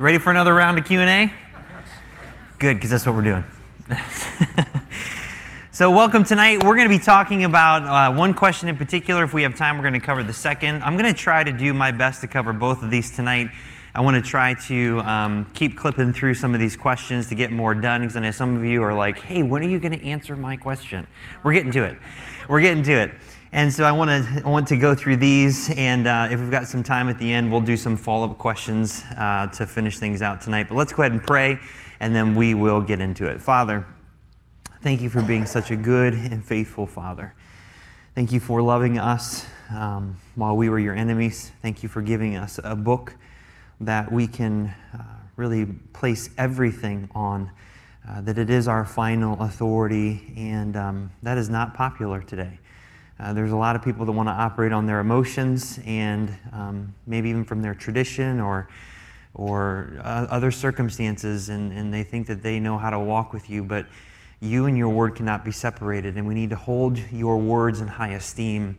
[0.00, 1.30] Ready for another round of Q&A?
[2.58, 3.44] Good, because that's what we're doing.
[5.72, 6.64] so welcome tonight.
[6.64, 9.24] We're going to be talking about uh, one question in particular.
[9.24, 10.82] If we have time, we're going to cover the second.
[10.84, 13.50] I'm going to try to do my best to cover both of these tonight.
[13.94, 17.52] I want to try to um, keep clipping through some of these questions to get
[17.52, 19.92] more done because I know some of you are like, hey, when are you going
[19.92, 21.06] to answer my question?
[21.44, 21.98] We're getting to it.
[22.48, 23.10] We're getting to it.
[23.52, 26.52] And so I want to I want to go through these, and uh, if we've
[26.52, 30.22] got some time at the end, we'll do some follow-up questions uh, to finish things
[30.22, 30.68] out tonight.
[30.68, 31.58] But let's go ahead and pray,
[31.98, 33.42] and then we will get into it.
[33.42, 33.84] Father,
[34.82, 37.34] thank you for being such a good and faithful Father.
[38.14, 41.50] Thank you for loving us um, while we were your enemies.
[41.60, 43.16] Thank you for giving us a book
[43.80, 45.02] that we can uh,
[45.34, 47.50] really place everything on.
[48.08, 52.60] Uh, that it is our final authority, and um, that is not popular today.
[53.20, 56.94] Uh, there's a lot of people that want to operate on their emotions and um,
[57.06, 58.66] maybe even from their tradition or,
[59.34, 63.50] or uh, other circumstances, and, and they think that they know how to walk with
[63.50, 63.84] you, but
[64.40, 67.88] you and your word cannot be separated, and we need to hold your words in
[67.88, 68.78] high esteem.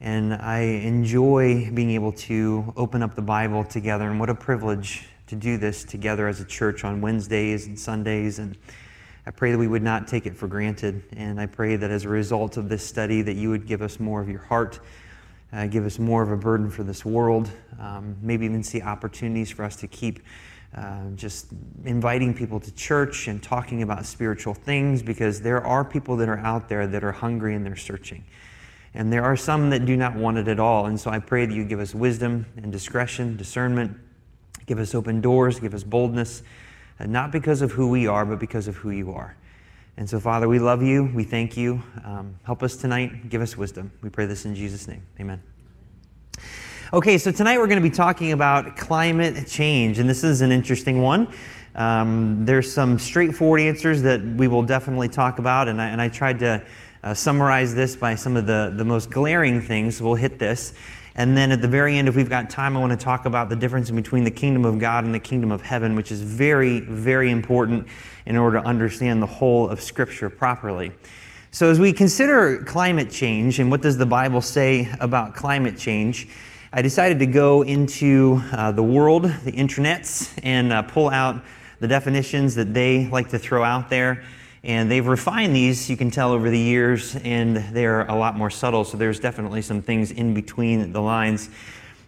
[0.00, 5.06] And I enjoy being able to open up the Bible together, and what a privilege
[5.26, 8.38] to do this together as a church on Wednesdays and Sundays.
[8.38, 8.56] And
[9.26, 11.02] I pray that we would not take it for granted.
[11.16, 13.98] And I pray that as a result of this study, that you would give us
[13.98, 14.78] more of your heart,
[15.52, 19.50] uh, give us more of a burden for this world, um, maybe even see opportunities
[19.50, 20.20] for us to keep
[20.76, 21.48] uh, just
[21.84, 26.38] inviting people to church and talking about spiritual things because there are people that are
[26.38, 28.24] out there that are hungry and they're searching.
[28.94, 30.86] And there are some that do not want it at all.
[30.86, 33.96] And so I pray that you give us wisdom and discretion, discernment,
[34.66, 36.42] give us open doors, give us boldness
[37.04, 39.36] not because of who we are, but because of who you are.
[39.98, 41.10] And so, Father, we love you.
[41.14, 41.82] We thank you.
[42.04, 43.30] Um, help us tonight.
[43.30, 43.90] Give us wisdom.
[44.02, 45.02] We pray this in Jesus' name.
[45.18, 45.42] Amen.
[46.92, 50.52] Okay, so tonight we're going to be talking about climate change, and this is an
[50.52, 51.26] interesting one.
[51.74, 56.08] Um, there's some straightforward answers that we will definitely talk about, and I, and I
[56.08, 56.62] tried to
[57.02, 60.00] uh, summarize this by some of the, the most glaring things.
[60.00, 60.74] We'll hit this.
[61.18, 63.48] And then at the very end, if we've got time, I want to talk about
[63.48, 66.80] the difference between the kingdom of God and the kingdom of heaven, which is very,
[66.80, 67.88] very important
[68.26, 70.92] in order to understand the whole of Scripture properly.
[71.52, 76.28] So, as we consider climate change and what does the Bible say about climate change,
[76.70, 81.42] I decided to go into uh, the world, the intranets, and uh, pull out
[81.80, 84.22] the definitions that they like to throw out there.
[84.66, 88.50] And they've refined these, you can tell, over the years, and they're a lot more
[88.50, 88.82] subtle.
[88.82, 91.48] So there's definitely some things in between the lines.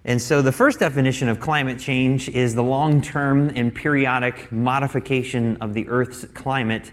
[0.05, 5.57] And so the first definition of climate change is the long term and periodic modification
[5.61, 6.91] of the Earth's climate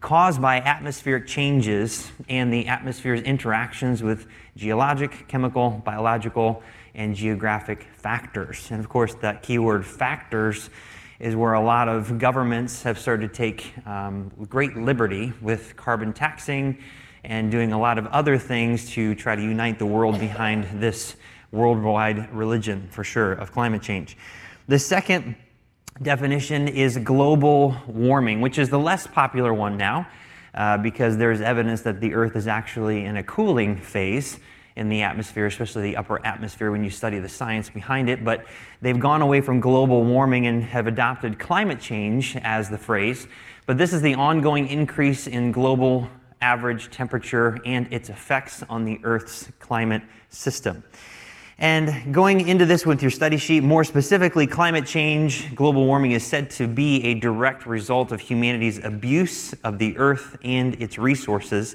[0.00, 6.64] caused by atmospheric changes and the atmosphere's interactions with geologic, chemical, biological,
[6.96, 8.68] and geographic factors.
[8.72, 10.68] And of course, that keyword factors
[11.18, 16.12] is where a lot of governments have started to take um, great liberty with carbon
[16.12, 16.78] taxing
[17.24, 21.16] and doing a lot of other things to try to unite the world behind this
[21.50, 24.16] worldwide religion, for sure, of climate change.
[24.68, 25.36] The second
[26.02, 30.06] definition is global warming, which is the less popular one now
[30.54, 34.38] uh, because there's evidence that the Earth is actually in a cooling phase
[34.76, 38.24] in the atmosphere, especially the upper atmosphere when you study the science behind it.
[38.24, 38.46] But
[38.80, 43.26] they've gone away from global warming and have adopted climate change as the phrase.
[43.66, 46.08] But this is the ongoing increase in global
[46.40, 50.84] average temperature and its effects on the Earth's climate system.
[51.58, 56.22] And going into this with your study sheet, more specifically, climate change, global warming is
[56.22, 61.74] said to be a direct result of humanity's abuse of the earth and its resources.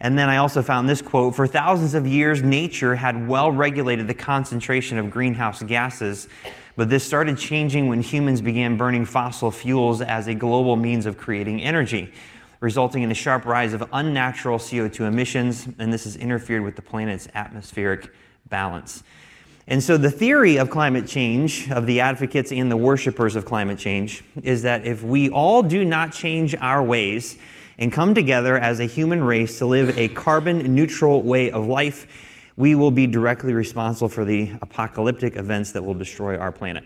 [0.00, 4.08] And then I also found this quote For thousands of years, nature had well regulated
[4.08, 6.28] the concentration of greenhouse gases,
[6.76, 11.18] but this started changing when humans began burning fossil fuels as a global means of
[11.18, 12.12] creating energy,
[12.60, 16.82] resulting in a sharp rise of unnatural CO2 emissions, and this has interfered with the
[16.82, 18.10] planet's atmospheric
[18.48, 19.02] balance.
[19.66, 23.78] And so, the theory of climate change, of the advocates and the worshippers of climate
[23.78, 27.36] change, is that if we all do not change our ways,
[27.80, 32.06] and come together as a human race to live a carbon neutral way of life,
[32.56, 36.84] we will be directly responsible for the apocalyptic events that will destroy our planet.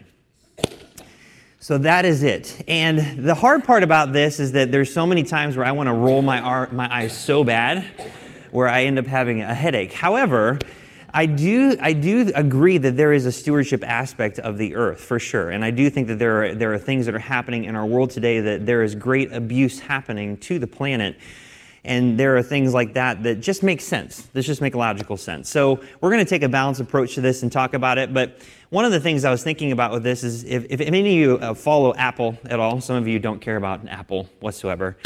[1.58, 2.62] So that is it.
[2.68, 5.88] And the hard part about this is that there's so many times where I want
[5.88, 7.84] to roll my, my eyes so bad
[8.52, 9.92] where I end up having a headache.
[9.92, 10.58] However,
[11.16, 15.20] I do, I do agree that there is a stewardship aspect of the earth for
[15.20, 15.50] sure.
[15.50, 17.86] And I do think that there are, there are things that are happening in our
[17.86, 21.16] world today that there is great abuse happening to the planet.
[21.84, 24.22] And there are things like that that just make sense.
[24.32, 25.48] This just make logical sense.
[25.48, 28.12] So we're going to take a balanced approach to this and talk about it.
[28.12, 28.38] But
[28.70, 31.06] one of the things I was thinking about with this is if, if any of
[31.06, 34.96] you uh, follow Apple at all, some of you don't care about Apple whatsoever.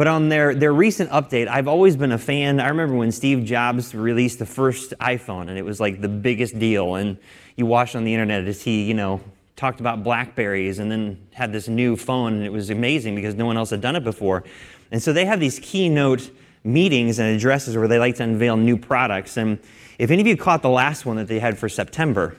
[0.00, 2.58] But on their, their recent update, I've always been a fan.
[2.58, 6.58] I remember when Steve Jobs released the first iPhone, and it was like the biggest
[6.58, 6.94] deal.
[6.94, 7.18] And
[7.54, 9.20] you watched on the internet as he, you know,
[9.56, 13.44] talked about Blackberries and then had this new phone, and it was amazing because no
[13.44, 14.42] one else had done it before.
[14.90, 16.30] And so they have these keynote
[16.64, 19.36] meetings and addresses where they like to unveil new products.
[19.36, 19.58] And
[19.98, 22.38] if any of you caught the last one that they had for September,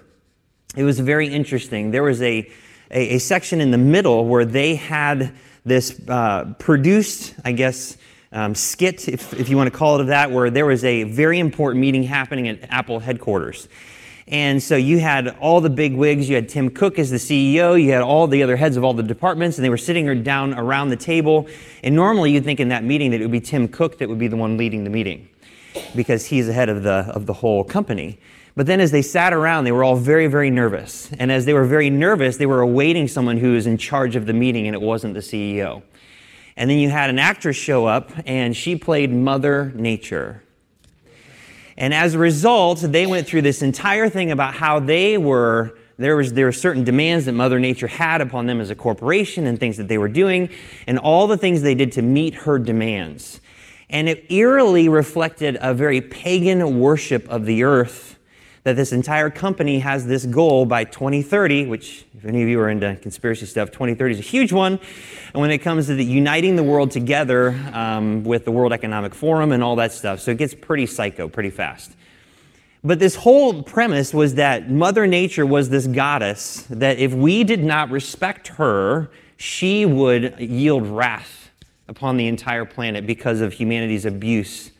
[0.76, 1.92] it was very interesting.
[1.92, 2.40] There was a,
[2.90, 5.36] a, a section in the middle where they had
[5.66, 7.98] this uh, produced, I guess,
[8.32, 11.40] um, skit, if, if you want to call it that, where there was a very
[11.40, 13.68] important meeting happening at Apple headquarters.
[14.28, 16.30] And so you had all the big wigs.
[16.30, 17.82] You had Tim Cook as the CEO.
[17.82, 20.54] You had all the other heads of all the departments, and they were sitting down
[20.54, 21.48] around the table.
[21.84, 24.20] And normally you'd think in that meeting that it would be Tim Cook that would
[24.20, 25.28] be the one leading the meeting
[25.96, 28.20] because he's the head of the, of the whole company.
[28.56, 31.10] But then as they sat around, they were all very, very nervous.
[31.18, 34.26] And as they were very nervous, they were awaiting someone who was in charge of
[34.26, 35.84] the meeting, and it wasn't the CEO.
[36.58, 40.44] And then you had an actress show up, and she played Mother Nature.
[41.78, 46.16] And as a result, they went through this entire thing about how they were there
[46.16, 49.60] was there were certain demands that mother nature had upon them as a corporation and
[49.60, 50.50] things that they were doing
[50.88, 53.40] and all the things they did to meet her demands
[53.90, 58.18] and it eerily reflected a very pagan worship of the earth
[58.64, 62.70] that this entire company has this goal by 2030, which, if any of you are
[62.70, 64.80] into conspiracy stuff, 2030 is a huge one.
[65.34, 69.16] And when it comes to the uniting the world together um, with the World Economic
[69.16, 71.96] Forum and all that stuff, so it gets pretty psycho pretty fast.
[72.84, 77.64] But this whole premise was that Mother Nature was this goddess, that if we did
[77.64, 81.50] not respect her, she would yield wrath
[81.88, 84.72] upon the entire planet because of humanity's abuse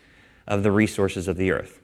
[0.48, 1.81] of the resources of the earth.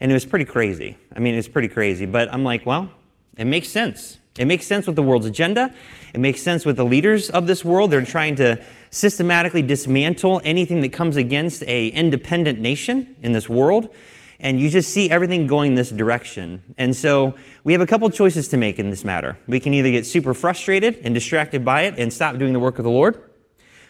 [0.00, 0.96] And it was pretty crazy.
[1.14, 2.06] I mean, it's pretty crazy.
[2.06, 2.90] But I'm like, well,
[3.36, 4.18] it makes sense.
[4.38, 5.74] It makes sense with the world's agenda.
[6.14, 7.90] It makes sense with the leaders of this world.
[7.90, 13.94] They're trying to systematically dismantle anything that comes against a independent nation in this world.
[14.38, 16.62] And you just see everything going this direction.
[16.78, 19.36] And so we have a couple choices to make in this matter.
[19.46, 22.78] We can either get super frustrated and distracted by it and stop doing the work
[22.78, 23.22] of the Lord,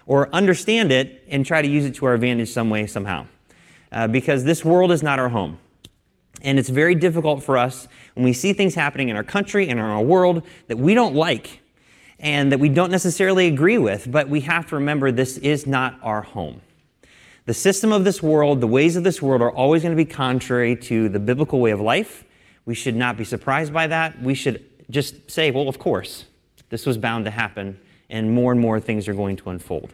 [0.07, 3.27] or understand it and try to use it to our advantage some way, somehow.
[3.93, 5.59] Uh, because this world is not our home.
[6.43, 9.79] And it's very difficult for us when we see things happening in our country and
[9.79, 11.61] in our world that we don't like
[12.19, 15.99] and that we don't necessarily agree with, but we have to remember this is not
[16.03, 16.61] our home.
[17.47, 20.11] The system of this world, the ways of this world are always going to be
[20.11, 22.25] contrary to the biblical way of life.
[22.67, 24.21] We should not be surprised by that.
[24.23, 26.27] We should just say, well, of course,
[26.69, 29.93] this was bound to happen, and more and more things are going to unfold.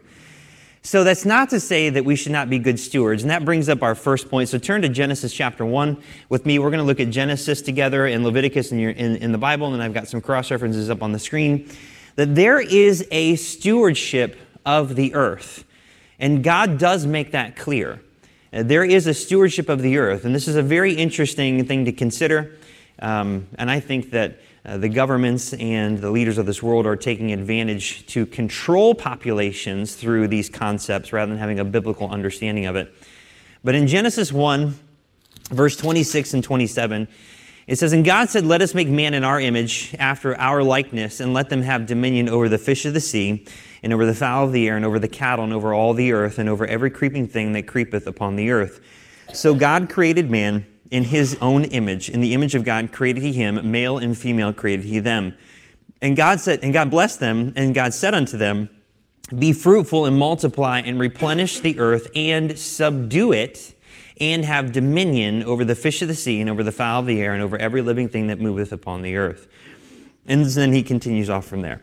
[0.86, 3.24] So that's not to say that we should not be good stewards.
[3.24, 4.48] And that brings up our first point.
[4.48, 6.60] So turn to Genesis chapter 1 with me.
[6.60, 9.66] We're going to look at Genesis together and Leviticus in, your, in, in the Bible.
[9.66, 11.68] And then I've got some cross references up on the screen.
[12.14, 15.64] That there is a stewardship of the earth.
[16.20, 18.00] And God does make that clear.
[18.52, 20.24] Uh, there is a stewardship of the earth.
[20.24, 22.52] And this is a very interesting thing to consider.
[23.00, 26.96] Um, and I think that uh, the governments and the leaders of this world are
[26.96, 32.74] taking advantage to control populations through these concepts rather than having a biblical understanding of
[32.74, 32.92] it.
[33.62, 34.76] But in Genesis 1,
[35.50, 37.06] verse 26 and 27,
[37.68, 41.20] it says, And God said, Let us make man in our image, after our likeness,
[41.20, 43.46] and let them have dominion over the fish of the sea,
[43.84, 46.12] and over the fowl of the air, and over the cattle, and over all the
[46.12, 48.80] earth, and over every creeping thing that creepeth upon the earth.
[49.32, 52.08] So God created man in his own image.
[52.08, 55.36] In the image of God created he him, male and female created he them.
[56.00, 58.68] And God said, and God blessed them, and God said unto them,
[59.36, 63.74] Be fruitful and multiply and replenish the earth and subdue it
[64.20, 67.20] and have dominion over the fish of the sea and over the fowl of the
[67.20, 69.46] air and over every living thing that moveth upon the earth.
[70.26, 71.82] And then he continues off from there.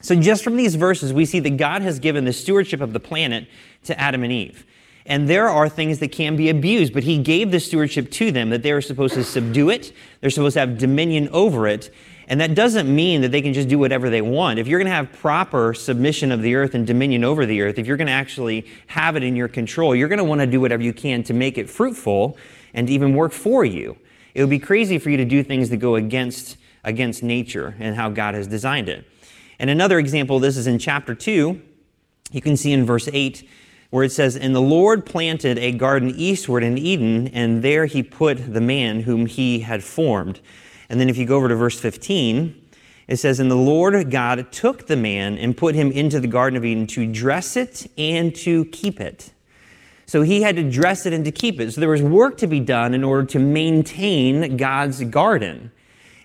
[0.00, 3.00] So, just from these verses, we see that God has given the stewardship of the
[3.00, 3.48] planet
[3.84, 4.64] to Adam and Eve.
[5.06, 8.50] And there are things that can be abused, but he gave the stewardship to them
[8.50, 11.90] that they are supposed to subdue it, they're supposed to have dominion over it.
[12.28, 14.58] And that doesn't mean that they can just do whatever they want.
[14.58, 17.78] If you're going to have proper submission of the earth and dominion over the earth,
[17.78, 20.46] if you're going to actually have it in your control, you're going to want to
[20.46, 22.36] do whatever you can to make it fruitful
[22.74, 23.96] and even work for you.
[24.34, 27.94] It would be crazy for you to do things that go against, against nature and
[27.94, 29.06] how God has designed it.
[29.60, 31.62] And another example, this is in chapter 2.
[32.32, 33.48] You can see in verse 8
[33.90, 38.02] where it says, And the Lord planted a garden eastward in Eden, and there he
[38.02, 40.40] put the man whom he had formed.
[40.88, 42.68] And then if you go over to verse 15,
[43.08, 46.56] it says, And the Lord God took the man and put him into the Garden
[46.56, 49.32] of Eden to dress it and to keep it.
[50.06, 51.72] So he had to dress it and to keep it.
[51.72, 55.72] So there was work to be done in order to maintain God's garden.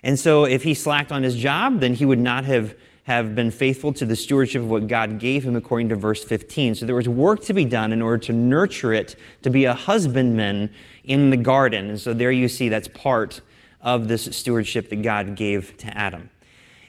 [0.04, 3.50] And so if he slacked on his job, then he would not have, have been
[3.50, 6.76] faithful to the stewardship of what God gave him according to verse 15.
[6.76, 9.74] So there was work to be done in order to nurture it, to be a
[9.74, 10.70] husbandman
[11.04, 11.90] in the garden.
[11.90, 13.40] And so there you see that's part
[13.80, 16.30] of this stewardship that God gave to Adam.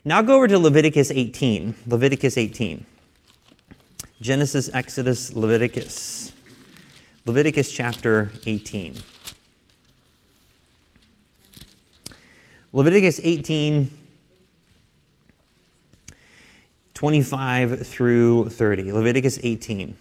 [0.05, 1.73] Now go over to Leviticus 18.
[1.87, 2.85] Leviticus 18.
[4.21, 6.31] Genesis, Exodus, Leviticus.
[7.25, 8.95] Leviticus chapter 18.
[12.71, 13.89] Leviticus 18,
[16.93, 18.91] 25 through 30.
[18.91, 19.97] Leviticus 18.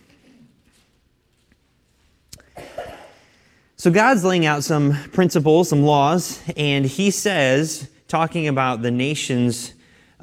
[3.76, 9.74] So God's laying out some principles, some laws, and he says, talking about the nations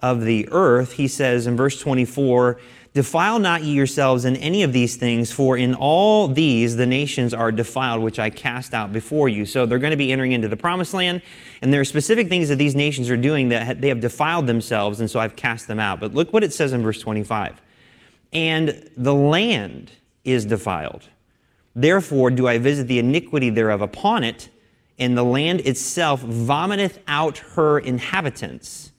[0.01, 2.57] of the earth, he says in verse 24,
[2.93, 7.33] Defile not ye yourselves in any of these things, for in all these the nations
[7.33, 9.45] are defiled, which I cast out before you.
[9.45, 11.21] So they're going to be entering into the promised land,
[11.61, 14.99] and there are specific things that these nations are doing that they have defiled themselves,
[14.99, 15.99] and so I've cast them out.
[15.99, 17.61] But look what it says in verse 25.
[18.33, 19.91] And the land
[20.23, 21.07] is defiled
[21.75, 24.49] Therefore do I visit the iniquity thereof upon it,
[24.97, 28.91] and the land itself vomiteth out her inhabitants.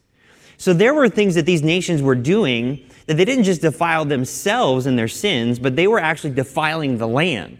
[0.56, 4.86] So there were things that these nations were doing that they didn't just defile themselves
[4.86, 7.58] in their sins, but they were actually defiling the land.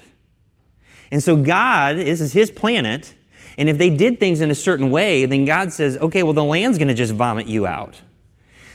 [1.11, 3.15] And so God, this is his planet,
[3.59, 6.45] and if they did things in a certain way, then God says, okay, well, the
[6.45, 8.01] land's going to just vomit you out.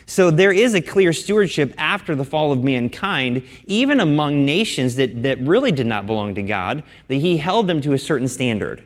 [0.05, 5.23] So there is a clear stewardship after the fall of mankind, even among nations that,
[5.23, 8.83] that really did not belong to God, that He held them to a certain standard.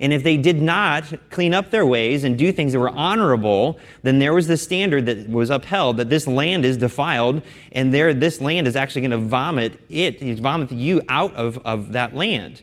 [0.00, 3.80] And if they did not clean up their ways and do things that were honorable,
[4.02, 8.14] then there was the standard that was upheld that this land is defiled, and there
[8.14, 12.62] this land is actually going to vomit it, vomit you out of, of that land.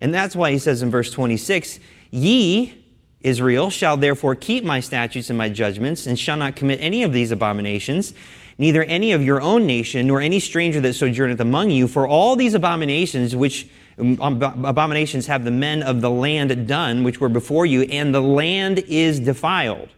[0.00, 1.80] And that's why he says in verse 26,
[2.10, 2.74] Ye
[3.22, 7.12] Israel shall therefore keep my statutes and my judgments, and shall not commit any of
[7.12, 8.14] these abominations,
[8.56, 11.88] neither any of your own nation, nor any stranger that sojourneth among you.
[11.88, 13.68] For all these abominations which
[13.98, 18.22] Um, abominations have the men of the land done, which were before you, and the
[18.22, 19.88] land is defiled.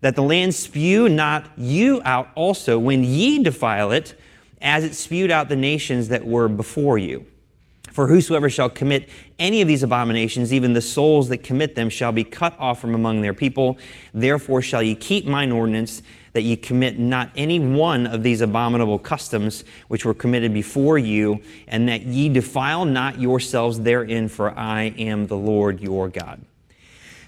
[0.00, 4.18] That the land spew not you out also when ye defile it,
[4.60, 7.26] as it spewed out the nations that were before you.
[7.96, 12.12] For whosoever shall commit any of these abominations, even the souls that commit them, shall
[12.12, 13.78] be cut off from among their people.
[14.12, 16.02] Therefore shall ye keep mine ordinance,
[16.34, 21.40] that ye commit not any one of these abominable customs which were committed before you,
[21.68, 26.42] and that ye defile not yourselves therein, for I am the Lord your God.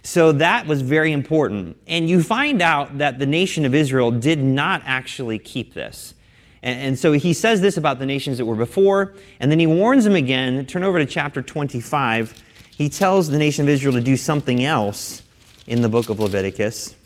[0.02, 1.78] So that was very important.
[1.86, 6.12] And you find out that the nation of Israel did not actually keep this.
[6.62, 10.04] And, so he says this about the nations that were before, and then he warns
[10.04, 10.66] them again.
[10.66, 12.42] Turn over to chapter 25.
[12.76, 15.22] He tells the nation of Israel to do something else
[15.66, 16.96] in the book of Leviticus.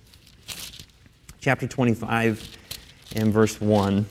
[1.40, 2.56] Chapter 25
[3.16, 4.06] and verse 1.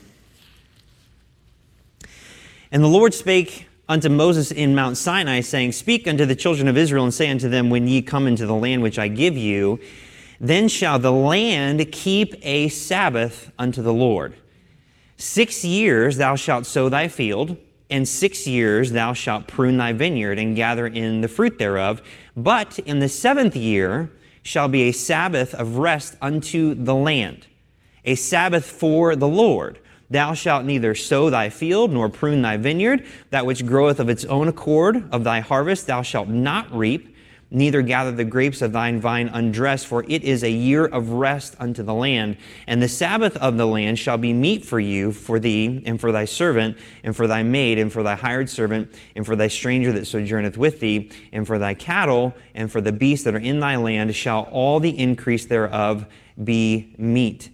[2.70, 6.76] And the Lord spake unto Moses in Mount Sinai, saying, Speak unto the children of
[6.76, 9.80] Israel, and say unto them, When ye come into the land which I give you,
[10.40, 14.34] then shall the land keep a Sabbath unto the Lord.
[15.16, 17.56] Six years thou shalt sow thy field,
[17.90, 22.02] and six years thou shalt prune thy vineyard and gather in the fruit thereof.
[22.36, 24.10] But in the seventh year
[24.42, 27.46] shall be a Sabbath of rest unto the land,
[28.04, 29.78] a Sabbath for the Lord.
[30.10, 33.06] Thou shalt neither sow thy field nor prune thy vineyard.
[33.30, 37.11] That which groweth of its own accord of thy harvest thou shalt not reap
[37.52, 41.54] neither gather the grapes of thine vine undressed, for it is a year of rest
[41.58, 42.36] unto the land.
[42.66, 46.10] And the Sabbath of the land shall be meat for you, for thee, and for
[46.10, 49.92] thy servant, and for thy maid, and for thy hired servant, and for thy stranger
[49.92, 53.60] that sojourneth with thee, and for thy cattle, and for the beasts that are in
[53.60, 56.06] thy land, shall all the increase thereof
[56.42, 57.50] be meat.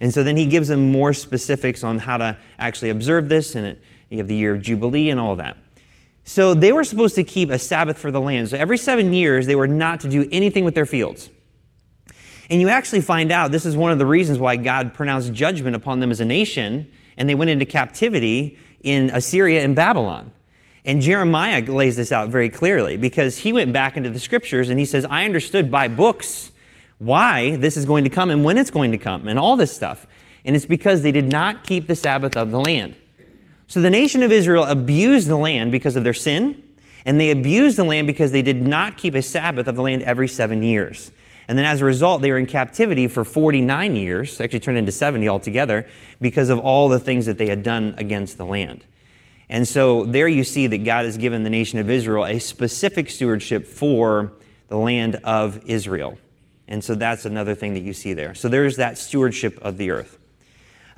[0.00, 3.66] And so then he gives them more specifics on how to actually observe this, and
[3.66, 5.56] it, you have the year of Jubilee and all that.
[6.24, 8.50] So they were supposed to keep a Sabbath for the land.
[8.50, 11.30] So every seven years, they were not to do anything with their fields.
[12.50, 15.76] And you actually find out this is one of the reasons why God pronounced judgment
[15.76, 20.32] upon them as a nation, and they went into captivity in Assyria and Babylon.
[20.84, 24.78] And Jeremiah lays this out very clearly because he went back into the scriptures and
[24.78, 26.50] he says, I understood by books
[26.98, 29.74] why this is going to come and when it's going to come and all this
[29.74, 30.06] stuff.
[30.44, 32.96] And it's because they did not keep the Sabbath of the land.
[33.70, 36.60] So the nation of Israel abused the land because of their sin,
[37.04, 40.02] and they abused the land because they did not keep a Sabbath of the land
[40.02, 41.12] every seven years.
[41.46, 44.90] And then as a result, they were in captivity for 49 years, actually turned into
[44.90, 45.86] 70 altogether,
[46.20, 48.84] because of all the things that they had done against the land.
[49.48, 53.08] And so there you see that God has given the nation of Israel a specific
[53.08, 54.32] stewardship for
[54.66, 56.18] the land of Israel.
[56.66, 58.34] And so that's another thing that you see there.
[58.34, 60.19] So there's that stewardship of the earth.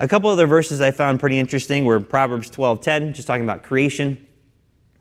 [0.03, 4.17] A couple other verses I found pretty interesting were Proverbs 12:10, just talking about creation.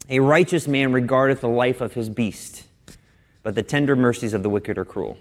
[0.09, 2.69] A righteous man regardeth the life of his beast,
[3.43, 5.19] but the tender mercies of the wicked are cruel.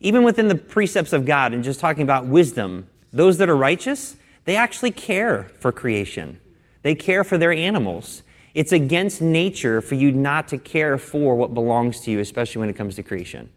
[0.00, 4.16] Even within the precepts of God and just talking about wisdom, those that are righteous,
[4.46, 6.40] they actually care for creation.
[6.80, 8.22] They care for their animals.
[8.54, 12.70] It's against nature for you not to care for what belongs to you, especially when
[12.70, 13.50] it comes to creation.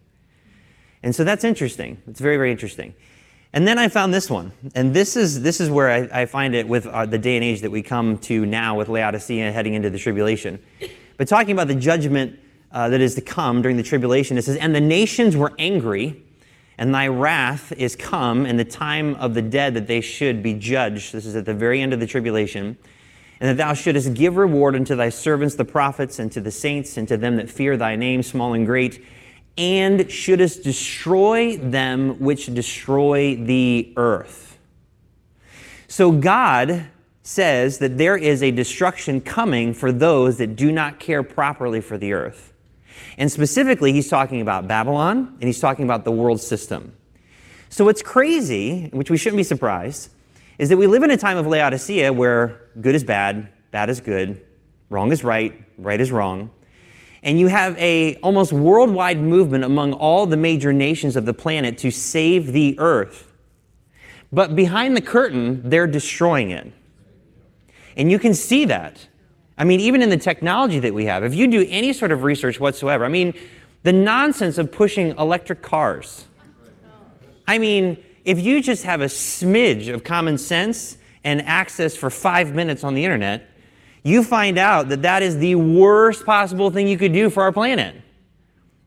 [1.02, 2.02] And so that's interesting.
[2.06, 2.96] It's very, very interesting.
[3.54, 4.54] And then I found this one.
[4.76, 7.44] And this is, this is where I, I find it with uh, the day and
[7.44, 10.60] age that we come to now with Laodicea heading into the tribulation.
[11.18, 12.40] But talking about the judgment
[12.72, 16.24] uh, that is to come during the tribulation, it says, And the nations were angry,
[16.78, 20.54] and thy wrath is come, and the time of the dead that they should be
[20.54, 21.12] judged.
[21.12, 22.78] This is at the very end of the tribulation.
[23.42, 26.96] And that thou shouldest give reward unto thy servants, the prophets, and to the saints,
[26.96, 29.04] and to them that fear thy name, small and great
[29.58, 34.58] and shouldest destroy them which destroy the earth.
[35.88, 36.88] So God
[37.24, 41.98] says that there is a destruction coming for those that do not care properly for
[41.98, 42.54] the earth.
[43.18, 46.94] And specifically, he's talking about Babylon and he's talking about the world system.
[47.70, 50.10] So what's crazy, which we shouldn't be surprised,
[50.58, 54.00] is that we live in a time of Laodicea where good is bad, bad is
[54.00, 54.42] good,
[54.90, 56.52] wrong is right, right is wrong
[57.24, 61.78] and you have a almost worldwide movement among all the major nations of the planet
[61.80, 63.32] to save the earth.
[64.32, 66.72] But behind the curtain, they're destroying it.
[67.98, 69.08] And you can see that.
[69.58, 72.24] I mean, even in the technology that we have, if you do any sort of
[72.24, 73.34] research whatsoever, I mean,
[73.84, 76.26] the nonsense of pushing electric cars.
[77.48, 82.56] I mean, if you just have a smidge of common sense and access for five
[82.56, 83.51] minutes on the internet,
[84.04, 87.52] you find out that that is the worst possible thing you could do for our
[87.52, 87.96] planet.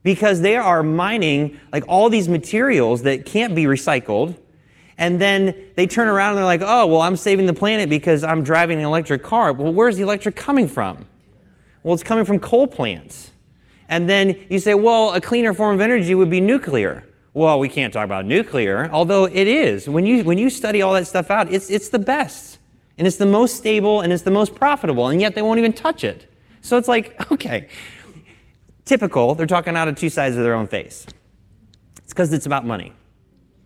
[0.02, 4.36] Because they are mining like all these materials that can't be recycled.
[4.98, 8.22] And then they turn around and they're like, oh, well, I'm saving the planet because
[8.22, 9.52] I'm driving an electric car.
[9.52, 11.06] Well, where's the electric coming from?
[11.82, 13.30] Well, it's coming from coal plants.
[13.88, 17.04] And then you say, well, a cleaner form of energy would be nuclear.
[17.32, 19.88] Well, we can't talk about nuclear, although it is.
[19.88, 22.53] When you, when you study all that stuff out, it's, it's the best
[22.98, 25.72] and it's the most stable and it's the most profitable, and yet they won't even
[25.72, 26.30] touch it.
[26.60, 27.68] So it's like, okay,
[28.84, 31.06] typical, they're talking out of two sides of their own face.
[31.98, 32.92] It's because it's about money.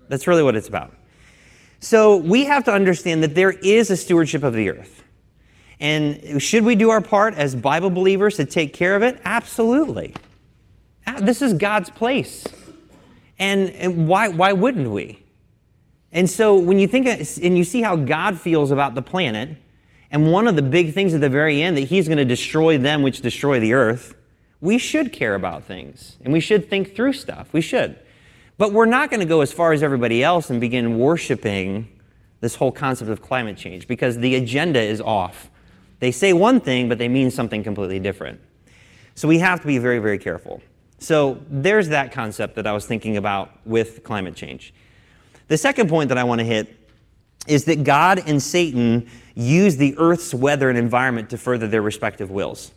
[0.09, 0.95] That's really what it's about.
[1.81, 5.05] So we have to understand that there is a stewardship of the earth.
[5.81, 9.21] And should we do our part as Bible believers to take care of it?
[9.25, 10.15] Absolutely.
[11.21, 12.45] This is God's place.
[13.39, 15.23] And, and why, why wouldn't we?
[16.13, 19.57] And so when you think and you see how God feels about the planet,
[20.11, 22.79] and one of the big things at the very end that he's going to destroy
[22.79, 24.15] them which destroy the earth,
[24.61, 27.53] we should care about things and we should think through stuff.
[27.53, 27.99] We should.
[28.57, 31.89] But we're not going to go as far as everybody else and begin worshiping
[32.41, 35.51] this whole concept of climate change because the agenda is off.
[36.01, 38.41] They say one thing, but they mean something completely different.
[39.15, 40.63] So we have to be very, very careful.
[40.99, 44.73] So there's that concept that I was thinking about with climate change.
[45.49, 46.75] The second point that I want to hit
[47.47, 52.31] is that God and Satan use the earth's weather and environment to further their respective
[52.31, 52.71] wills.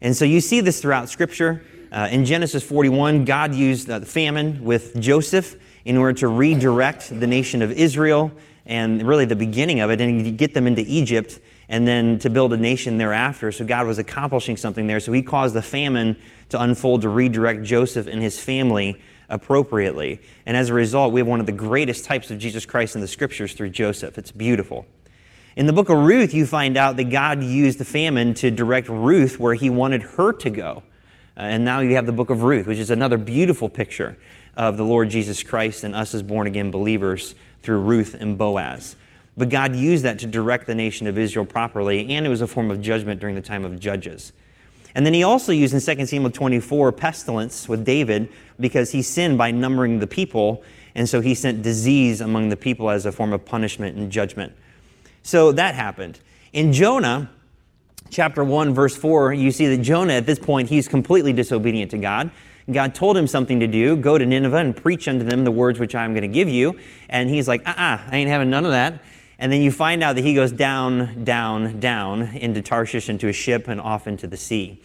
[0.00, 1.62] And so you see this throughout Scripture.
[1.90, 7.18] Uh, in Genesis 41, God used uh, the famine with Joseph in order to redirect
[7.18, 8.30] the nation of Israel
[8.66, 12.52] and really the beginning of it and get them into Egypt and then to build
[12.52, 13.50] a nation thereafter.
[13.52, 15.00] So God was accomplishing something there.
[15.00, 16.16] So he caused the famine
[16.50, 20.20] to unfold to redirect Joseph and his family appropriately.
[20.44, 23.00] And as a result, we have one of the greatest types of Jesus Christ in
[23.00, 24.18] the scriptures through Joseph.
[24.18, 24.86] It's beautiful.
[25.56, 28.88] In the book of Ruth, you find out that God used the famine to direct
[28.88, 30.82] Ruth where he wanted her to go.
[31.36, 34.18] Uh, and now you have the book of Ruth, which is another beautiful picture
[34.56, 38.96] of the Lord Jesus Christ and us as born again believers through Ruth and Boaz.
[39.36, 42.46] But God used that to direct the nation of Israel properly, and it was a
[42.46, 44.32] form of judgment during the time of Judges.
[44.96, 49.36] And then he also used in 2 Samuel 24 pestilence with David because he sinned
[49.36, 50.64] by numbering the people.
[50.94, 54.54] And so he sent disease among the people as a form of punishment and judgment.
[55.22, 56.20] So that happened.
[56.54, 57.30] In Jonah,
[58.08, 61.98] chapter 1, verse 4, you see that Jonah, at this point, he's completely disobedient to
[61.98, 62.30] God.
[62.72, 65.78] God told him something to do go to Nineveh and preach unto them the words
[65.78, 66.80] which I am going to give you.
[67.10, 69.04] And he's like, uh uh-uh, uh I ain't having none of that.
[69.38, 73.32] And then you find out that he goes down, down, down into Tarshish, into a
[73.32, 74.80] ship, and off into the sea.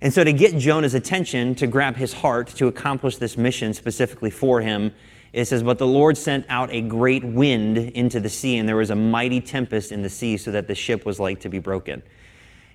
[0.00, 4.30] And so, to get Jonah's attention, to grab his heart, to accomplish this mission specifically
[4.30, 4.92] for him,
[5.32, 8.76] It says, But the Lord sent out a great wind into the sea, and there
[8.76, 11.58] was a mighty tempest in the sea, so that the ship was like to be
[11.58, 12.02] broken.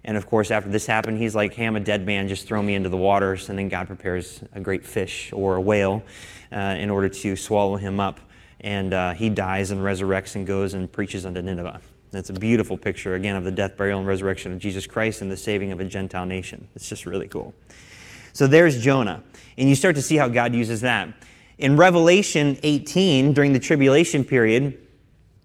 [0.04, 2.62] And of course, after this happened, he's like, Hey, I'm a dead man, just throw
[2.62, 3.50] me into the waters.
[3.50, 6.04] And then God prepares a great fish or a whale
[6.52, 8.22] uh, in order to swallow him up.
[8.62, 11.80] And uh, he dies and resurrects and goes and preaches unto Nineveh.
[12.12, 15.32] That's a beautiful picture, again, of the death, burial, and resurrection of Jesus Christ and
[15.32, 16.68] the saving of a Gentile nation.
[16.76, 17.54] It's just really cool.
[18.34, 19.24] So there's Jonah.
[19.58, 21.10] And you start to see how God uses that.
[21.58, 24.78] In Revelation 18, during the tribulation period,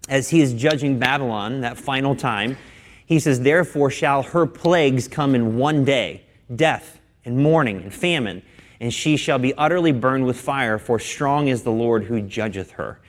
[0.07, 2.57] as he is judging Babylon, that final time,
[3.05, 6.23] he says, Therefore shall her plagues come in one day
[6.53, 8.43] death and mourning and famine,
[8.79, 12.71] and she shall be utterly burned with fire, for strong is the Lord who judgeth
[12.71, 12.99] her.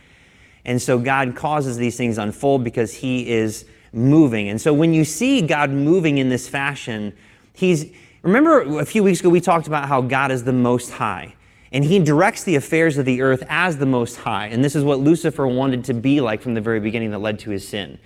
[0.65, 4.49] And so God causes these things unfold because he is moving.
[4.49, 7.13] And so when you see God moving in this fashion,
[7.53, 7.87] he's
[8.23, 11.35] remember a few weeks ago we talked about how God is the most high.
[11.71, 14.47] And he directs the affairs of the earth as the most high.
[14.47, 17.41] And this is what Lucifer wanted to be like from the very beginning that led
[17.41, 17.99] to his sin.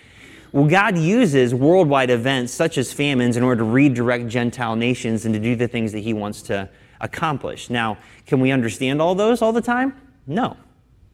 [0.52, 5.34] Well, God uses worldwide events such as famines in order to redirect Gentile nations and
[5.34, 7.68] to do the things that he wants to accomplish.
[7.68, 9.94] Now, can we understand all those all the time?
[10.26, 10.56] No,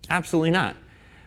[0.08, 0.76] absolutely not.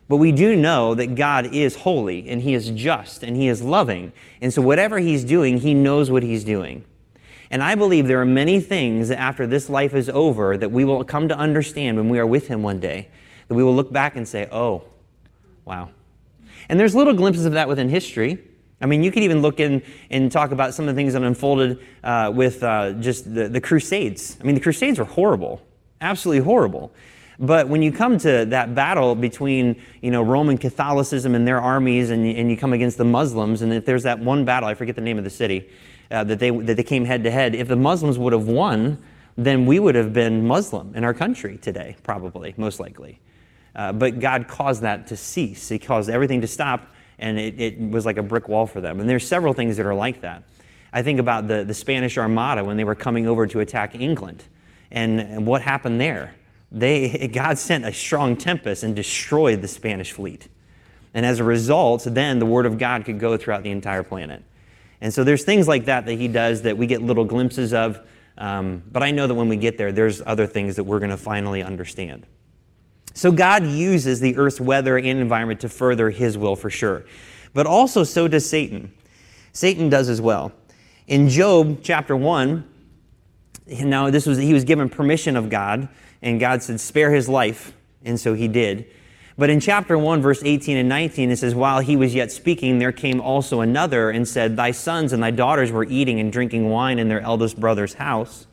[0.07, 3.61] But we do know that God is holy and he is just and he is
[3.61, 4.13] loving.
[4.41, 6.85] And so, whatever he's doing, he knows what he's doing.
[7.49, 10.85] And I believe there are many things that after this life is over that we
[10.85, 13.09] will come to understand when we are with him one day,
[13.47, 14.83] that we will look back and say, oh,
[15.63, 15.89] wow,
[16.69, 18.39] and there's little glimpses of that within history.
[18.79, 21.23] I mean, you could even look in and talk about some of the things that
[21.23, 24.37] unfolded uh, with uh, just the, the Crusades.
[24.39, 25.61] I mean, the Crusades were horrible,
[26.01, 26.91] absolutely horrible.
[27.39, 32.09] But when you come to that battle between, you know, Roman Catholicism and their armies,
[32.09, 34.95] and, and you come against the Muslims, and if there's that one battle, I forget
[34.95, 35.69] the name of the city,
[36.09, 38.97] uh, that, they, that they came head to head, if the Muslims would have won,
[39.37, 43.19] then we would have been Muslim in our country today, probably, most likely.
[43.75, 45.69] Uh, but God caused that to cease.
[45.69, 46.87] He caused everything to stop,
[47.19, 48.99] and it, it, was like a brick wall for them.
[48.99, 50.43] And there's several things that are like that.
[50.91, 54.43] I think about the, the Spanish Armada when they were coming over to attack England,
[54.89, 56.33] and, and what happened there.
[56.71, 60.47] They, God sent a strong tempest and destroyed the Spanish fleet.
[61.13, 64.43] And as a result, then the word of God could go throughout the entire planet.
[64.99, 67.99] And so there's things like that that he does that we get little glimpses of.
[68.37, 71.11] Um, but I know that when we get there, there's other things that we're going
[71.11, 72.25] to finally understand.
[73.13, 77.05] So God uses the earth's weather and environment to further his will for sure.
[77.53, 78.93] But also so does Satan.
[79.53, 80.51] Satan does as well.
[81.07, 82.63] In Job chapter 1,
[83.81, 85.89] now this was he was given permission of God,
[86.27, 88.85] and God said, spare his life, and so he did.
[89.37, 92.79] But in chapter 1, verse 18 and 19, it says, While he was yet speaking,
[92.79, 96.69] there came also another and said, Thy sons and thy daughters were eating and drinking
[96.69, 98.45] wine in their eldest brother's house.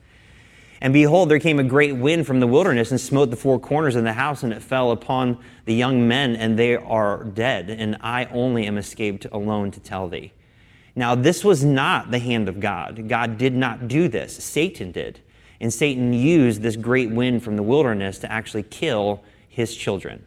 [0.80, 3.96] And behold, there came a great wind from the wilderness and smote the four corners
[3.96, 7.70] of the house, and it fell upon the young men, and they are dead.
[7.70, 10.32] And I only am escaped alone to tell thee.
[10.94, 13.08] Now, this was not the hand of God.
[13.08, 15.18] God did not do this, Satan did.
[15.64, 20.22] And Satan used this great wind from the wilderness to actually kill his children.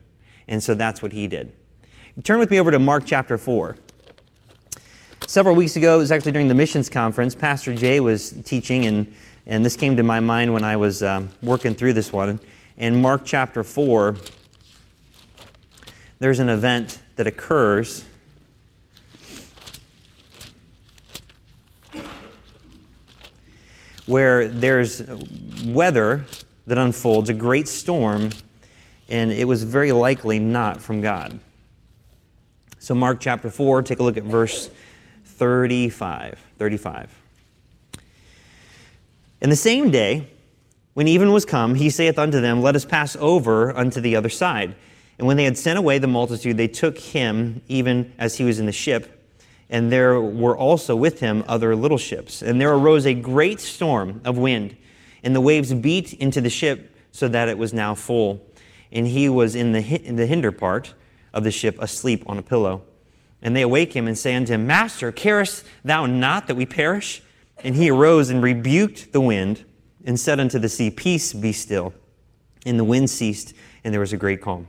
[0.47, 1.53] And so that's what he did.
[2.23, 3.77] Turn with me over to Mark chapter 4.
[5.27, 9.13] Several weeks ago, it was actually during the missions conference, Pastor Jay was teaching, and
[9.45, 12.39] and this came to my mind when I was um, working through this one.
[12.77, 14.15] In Mark chapter 4,
[16.17, 18.05] there's an event that occurs.
[24.07, 25.03] Where there's
[25.63, 26.25] weather
[26.65, 28.31] that unfolds, a great storm,
[29.09, 31.39] and it was very likely not from God.
[32.79, 34.69] So, Mark chapter 4, take a look at verse
[35.25, 36.39] 35.
[36.57, 37.13] 35.
[39.41, 40.27] In the same day,
[40.93, 44.29] when even was come, he saith unto them, Let us pass over unto the other
[44.29, 44.75] side.
[45.17, 48.59] And when they had sent away the multitude, they took him even as he was
[48.59, 49.16] in the ship.
[49.69, 52.41] And there were also with him other little ships.
[52.41, 54.77] And there arose a great storm of wind,
[55.23, 58.41] and the waves beat into the ship so that it was now full.
[58.91, 60.93] And he was in the, in the hinder part
[61.33, 62.83] of the ship, asleep on a pillow.
[63.41, 67.21] And they awake him and say unto him, Master, carest thou not that we perish?
[67.63, 69.65] And he arose and rebuked the wind
[70.05, 71.93] and said unto the sea, Peace, be still.
[72.65, 73.53] And the wind ceased,
[73.83, 74.67] and there was a great calm.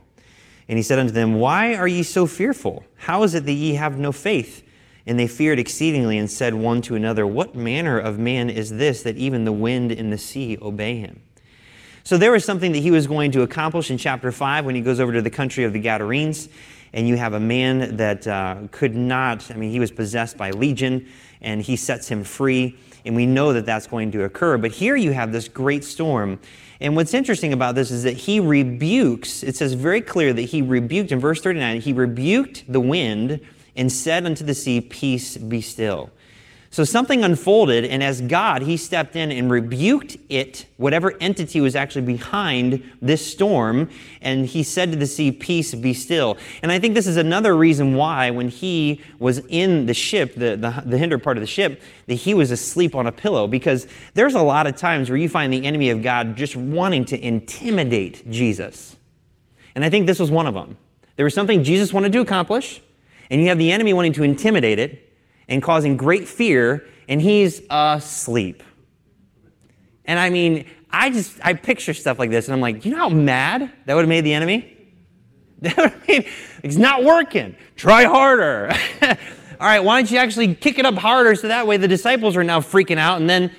[0.67, 2.83] And he said unto them, Why are ye so fearful?
[2.97, 4.63] How is it that ye have no faith?
[5.09, 9.01] And they feared exceedingly and said one to another, What manner of man is this
[9.01, 11.23] that even the wind and the sea obey him?
[12.03, 14.81] So there was something that he was going to accomplish in chapter 5 when he
[14.81, 16.47] goes over to the country of the Gadarenes.
[16.93, 20.51] and you have a man that uh, could not, I mean, he was possessed by
[20.51, 21.07] Legion,
[21.41, 24.59] and he sets him free, and we know that that's going to occur.
[24.59, 26.39] But here you have this great storm.
[26.79, 30.61] And what's interesting about this is that he rebukes, it says very clear that he
[30.61, 33.41] rebuked, in verse 39, he rebuked the wind
[33.75, 36.11] and said unto the sea, Peace be still.
[36.71, 41.75] So something unfolded, and as God, He stepped in and rebuked it, whatever entity was
[41.75, 43.89] actually behind this storm,
[44.21, 46.37] and He said to the sea, Peace, be still.
[46.61, 50.57] And I think this is another reason why, when He was in the ship, the,
[50.57, 53.87] the, the hinder part of the ship, that He was asleep on a pillow, because
[54.13, 57.19] there's a lot of times where you find the enemy of God just wanting to
[57.19, 58.95] intimidate Jesus.
[59.73, 60.77] And I think this was one of them.
[61.15, 62.79] There was something Jesus wanted to accomplish,
[63.29, 65.13] and you have the enemy wanting to intimidate it
[65.47, 68.63] and causing great fear, and he's asleep.
[70.05, 72.97] And I mean, I just I picture stuff like this, and I'm like, you know
[72.97, 74.75] how mad that would have made the enemy?
[75.61, 75.75] That
[76.07, 76.25] would
[76.63, 77.53] it's not working.
[77.75, 78.71] Try harder.
[79.01, 82.37] All right, why don't you actually kick it up harder so that way the disciples
[82.37, 83.51] are now freaking out, and then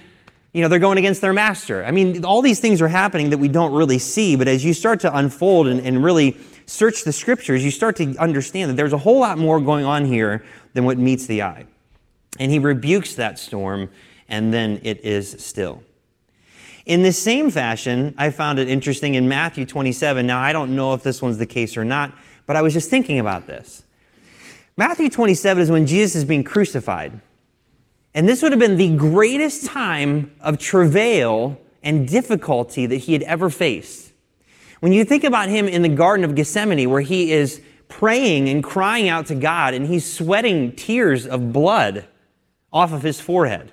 [0.55, 1.85] you know they're going against their master.
[1.85, 4.73] I mean, all these things are happening that we don't really see, but as you
[4.73, 6.39] start to unfold and, and really
[6.71, 10.05] search the scriptures, you start to understand that there's a whole lot more going on
[10.05, 11.67] here than what meets the eye.
[12.39, 13.91] And he rebukes that storm,
[14.29, 15.83] and then it is still.
[16.87, 20.25] In the same fashion, I found it interesting in Matthew 27.
[20.25, 22.15] Now, I don't know if this one's the case or not,
[22.47, 23.83] but I was just thinking about this.
[24.77, 27.21] Matthew 27 is when Jesus is being crucified.
[28.15, 33.23] And this would have been the greatest time of travail and difficulty that he had
[33.23, 34.10] ever faced.
[34.81, 38.65] When you think about him in the Garden of Gethsemane, where he is praying and
[38.65, 42.07] crying out to God, and he's sweating tears of blood
[42.73, 43.73] off of his forehead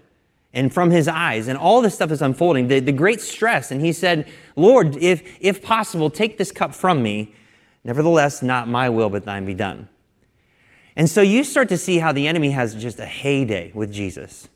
[0.54, 3.72] and from his eyes, and all this stuff is unfolding, the, the great stress.
[3.72, 7.34] And he said, Lord, if, if possible, take this cup from me.
[7.84, 9.88] Nevertheless, not my will, but thine be done.
[10.96, 14.50] And so you start to see how the enemy has just a heyday with Jesus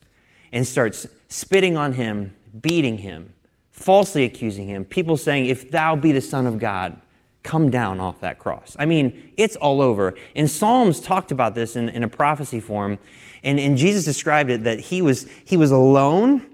[0.52, 3.32] and starts spitting on him, beating him,
[3.72, 7.00] falsely accusing him, people saying, If thou be the Son of God,
[7.44, 8.76] come down off that cross.
[8.78, 10.16] I mean, it's all over.
[10.36, 13.00] And Psalms talked about this in, in a prophecy form.
[13.44, 16.46] And, and Jesus described it that he was, he was alone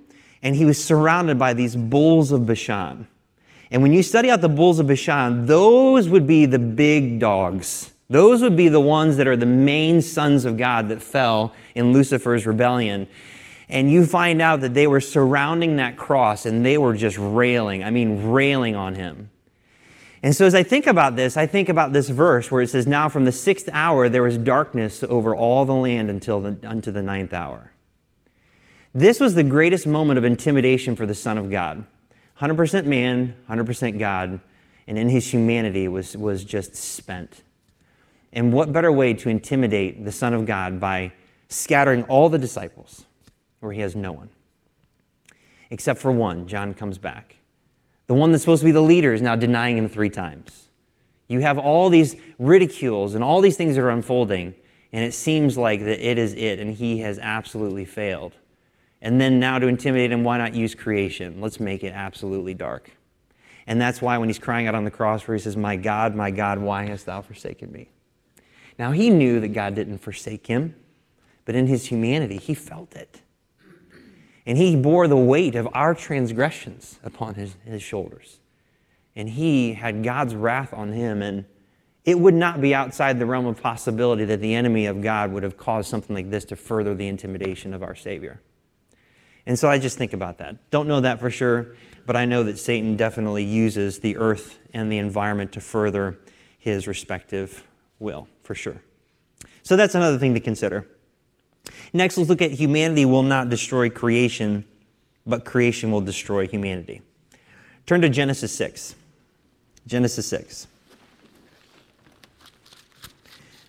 [0.42, 3.08] and he was surrounded by these bulls of Bashan.
[3.70, 7.92] And when you study out the bulls of Bashan, those would be the big dogs.
[8.10, 11.92] Those would be the ones that are the main sons of God that fell in
[11.92, 13.08] Lucifer's rebellion.
[13.70, 17.84] And you find out that they were surrounding that cross and they were just railing,
[17.84, 19.30] I mean, railing on him.
[20.24, 22.88] And so as I think about this, I think about this verse where it says,
[22.88, 26.92] Now from the sixth hour there was darkness over all the land until the, unto
[26.92, 27.72] the ninth hour.
[28.94, 31.86] This was the greatest moment of intimidation for the Son of God.
[32.40, 34.40] 100% man, 100% God,
[34.88, 37.44] and in his humanity was, was just spent.
[38.32, 41.12] And what better way to intimidate the Son of God by
[41.50, 43.06] scattering all the disciples
[43.60, 44.30] where he has no one?
[45.70, 47.38] Except for one, John comes back.
[48.08, 50.70] The one that's supposed to be the leader is now denying him three times.
[51.28, 54.56] You have all these ridicules and all these things that are unfolding,
[54.94, 58.34] and it seems like that it is it, and he has absolutely failed.
[59.02, 61.42] And then now to intimidate him, why not use creation?
[61.42, 62.92] Let's make it absolutely dark.
[63.68, 66.16] And that's why when he's crying out on the cross, where he says, My God,
[66.16, 67.90] my God, why hast thou forsaken me?
[68.80, 70.76] Now he knew that God didn't forsake him,
[71.44, 73.22] but in his humanity, he felt it.
[74.48, 78.40] And he bore the weight of our transgressions upon his, his shoulders.
[79.14, 81.22] And he had God's wrath on him.
[81.22, 81.44] And
[82.06, 85.44] it would not be outside the realm of possibility that the enemy of God would
[85.44, 88.40] have caused something like this to further the intimidation of our Savior.
[89.46, 90.72] And so I just think about that.
[90.72, 94.90] Don't know that for sure, but I know that Satan definitely uses the earth and
[94.90, 96.20] the environment to further
[96.58, 97.68] his respective
[98.00, 98.82] will, for sure.
[99.64, 100.88] So that's another thing to consider.
[101.94, 104.66] Next, let's look at humanity will not destroy creation,
[105.26, 107.02] but creation will destroy humanity.
[107.86, 108.96] Turn to Genesis 6.
[109.88, 110.68] Genesis 6.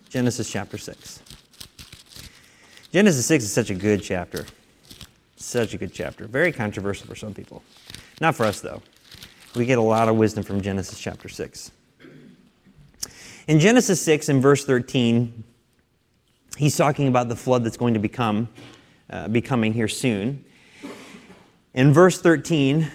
[0.09, 1.21] Genesis chapter 6.
[2.91, 4.45] Genesis 6 is such a good chapter.
[5.37, 6.27] Such a good chapter.
[6.27, 7.63] Very controversial for some people.
[8.19, 8.81] Not for us, though.
[9.55, 11.71] We get a lot of wisdom from Genesis chapter 6.
[13.47, 15.43] In Genesis 6, in verse 13,
[16.59, 18.49] he's talking about the flood that's going to become
[19.09, 20.43] uh, becoming here soon.
[21.73, 22.91] In verse 13,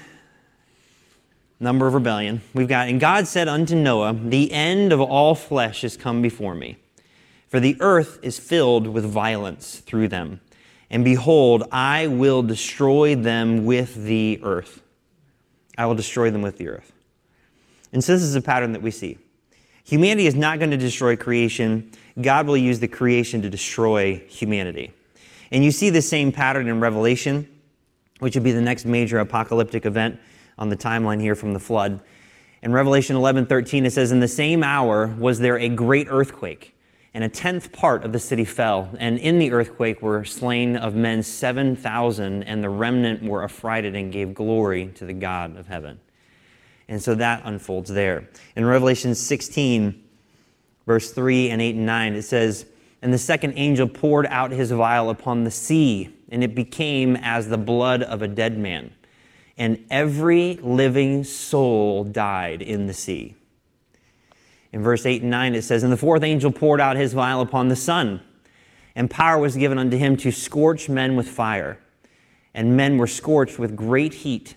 [1.60, 5.82] number of rebellion, we've got, and God said unto Noah, The end of all flesh
[5.82, 6.76] is come before me,
[7.48, 10.40] for the earth is filled with violence through them.
[10.90, 14.82] And behold, I will destroy them with the earth.
[15.78, 16.92] I will destroy them with the earth.
[17.94, 19.16] And so this is a pattern that we see.
[19.84, 21.90] Humanity is not going to destroy creation.
[22.20, 24.92] God will use the creation to destroy humanity.
[25.50, 27.48] And you see the same pattern in Revelation,
[28.20, 30.18] which would be the next major apocalyptic event
[30.58, 32.00] on the timeline here from the flood.
[32.62, 36.74] In Revelation 11 13, it says, In the same hour was there a great earthquake,
[37.12, 38.90] and a tenth part of the city fell.
[38.98, 44.12] And in the earthquake were slain of men 7,000, and the remnant were affrighted and
[44.12, 46.00] gave glory to the God of heaven.
[46.88, 48.28] And so that unfolds there.
[48.56, 50.03] In Revelation 16,
[50.86, 52.66] verse 3 and 8 and 9, it says,
[53.02, 57.48] And the second angel poured out his vial upon the sea, and it became as
[57.48, 58.92] the blood of a dead man.
[59.56, 63.36] And every living soul died in the sea.
[64.72, 67.40] In verse 8 and 9, it says, And the fourth angel poured out his vial
[67.40, 68.20] upon the sun,
[68.96, 71.78] and power was given unto him to scorch men with fire.
[72.52, 74.56] And men were scorched with great heat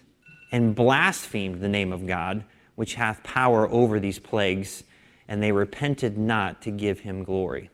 [0.51, 2.43] and blasphemed the name of God,
[2.75, 4.83] which hath power over these plagues,
[5.27, 7.69] and they repented not to give him glory.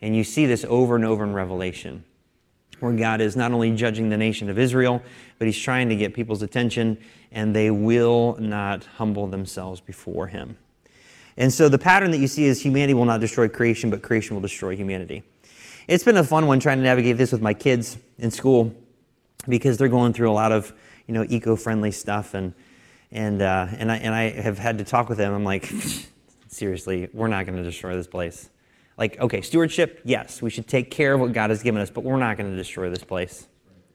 [0.00, 2.04] And you see this over and over in Revelation,
[2.80, 5.02] where God is not only judging the nation of Israel,
[5.38, 6.98] but he's trying to get people's attention,
[7.32, 10.56] and they will not humble themselves before him.
[11.36, 14.36] And so the pattern that you see is humanity will not destroy creation, but creation
[14.36, 15.22] will destroy humanity.
[15.88, 18.74] It's been a fun one trying to navigate this with my kids in school
[19.48, 20.72] because they're going through a lot of
[21.06, 22.54] you know, eco-friendly stuff, and
[23.10, 25.34] and uh, and I and I have had to talk with them.
[25.34, 25.70] I'm like,
[26.54, 28.48] seriously, we're not going to destroy this place.
[28.96, 32.04] Like, okay, stewardship, yes, we should take care of what God has given us, but
[32.04, 33.46] we're not going to destroy this place.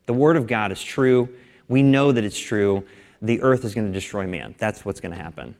[0.06, 1.30] The Word of God is true.
[1.68, 2.86] We know that it's true.
[3.22, 4.56] The earth is going to destroy man.
[4.58, 5.56] That's what's going to happen.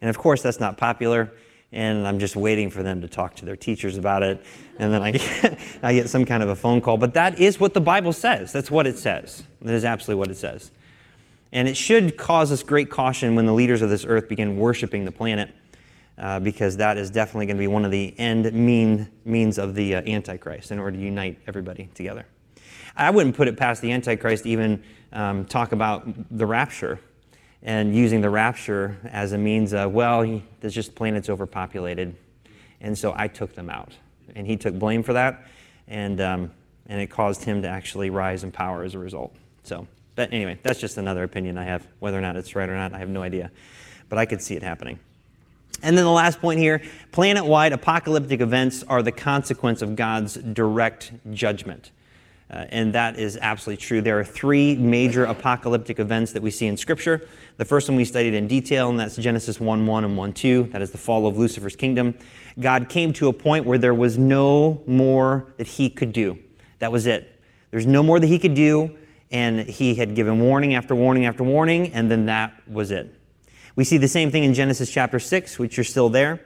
[0.00, 1.32] And of course, that's not popular
[1.74, 4.40] and I'm just waiting for them to talk to their teachers about it.
[4.78, 6.96] And then I get, I get some kind of a phone call.
[6.96, 8.52] But that is what the Bible says.
[8.52, 9.42] That's what it says.
[9.60, 10.70] That is absolutely what it says.
[11.52, 15.04] And it should cause us great caution when the leaders of this earth begin worshiping
[15.04, 15.50] the planet,
[16.18, 19.74] uh, because that is definitely going to be one of the end mean, means of
[19.74, 22.26] the uh, Antichrist in order to unite everybody together.
[22.96, 27.00] I wouldn't put it past the Antichrist to even um, talk about the rapture
[27.62, 32.14] and using the rapture as a means of, well, there's just planets overpopulated.
[32.80, 33.94] And so I took them out.
[34.34, 35.46] And he took blame for that,
[35.86, 36.50] and, um,
[36.86, 39.34] and it caused him to actually rise in power as a result.
[39.62, 39.86] So.
[40.14, 41.86] But anyway, that's just another opinion I have.
[41.98, 43.50] Whether or not it's right or not, I have no idea.
[44.08, 44.98] But I could see it happening.
[45.82, 46.82] And then the last point here
[47.12, 51.90] planet wide apocalyptic events are the consequence of God's direct judgment.
[52.50, 54.00] Uh, and that is absolutely true.
[54.00, 57.26] There are three major apocalyptic events that we see in Scripture.
[57.56, 60.64] The first one we studied in detail, and that's Genesis 1 1 and 1 2.
[60.64, 62.14] That is the fall of Lucifer's kingdom.
[62.60, 66.38] God came to a point where there was no more that he could do.
[66.78, 67.40] That was it.
[67.70, 68.96] There's no more that he could do
[69.34, 73.12] and he had given warning after warning after warning, and then that was it.
[73.76, 76.40] We see the same thing in Genesis chapter 6, which are still there.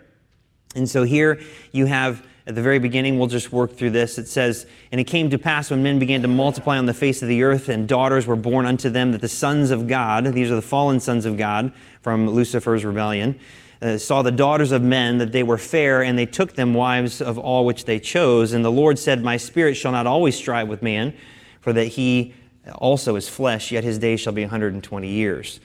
[0.74, 1.40] And so here
[1.72, 4.16] you have at the very beginning, we'll just work through this.
[4.16, 7.20] It says, And it came to pass when men began to multiply on the face
[7.20, 10.50] of the earth, and daughters were born unto them, that the sons of God, these
[10.50, 13.38] are the fallen sons of God from Lucifer's rebellion,
[13.82, 17.20] uh, saw the daughters of men, that they were fair, and they took them wives
[17.20, 18.54] of all which they chose.
[18.54, 21.14] And the Lord said, My spirit shall not always strive with man,
[21.60, 22.34] for that he
[22.76, 25.60] also is flesh, yet his days shall be 120 years.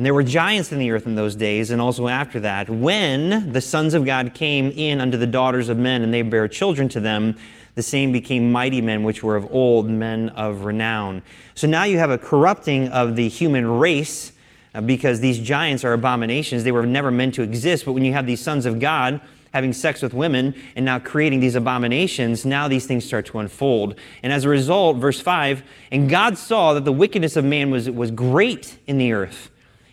[0.00, 3.52] And there were giants in the earth in those days, and also after that, when
[3.52, 6.88] the sons of God came in unto the daughters of men, and they bare children
[6.88, 7.36] to them,
[7.74, 11.20] the same became mighty men which were of old, men of renown.
[11.54, 14.32] So now you have a corrupting of the human race,
[14.74, 16.64] uh, because these giants are abominations.
[16.64, 19.20] They were never meant to exist, but when you have these sons of God,
[19.52, 23.96] having sex with women and now creating these abominations, now these things start to unfold.
[24.22, 27.90] And as a result, verse 5 and God saw that the wickedness of man was,
[27.90, 29.49] was great in the earth,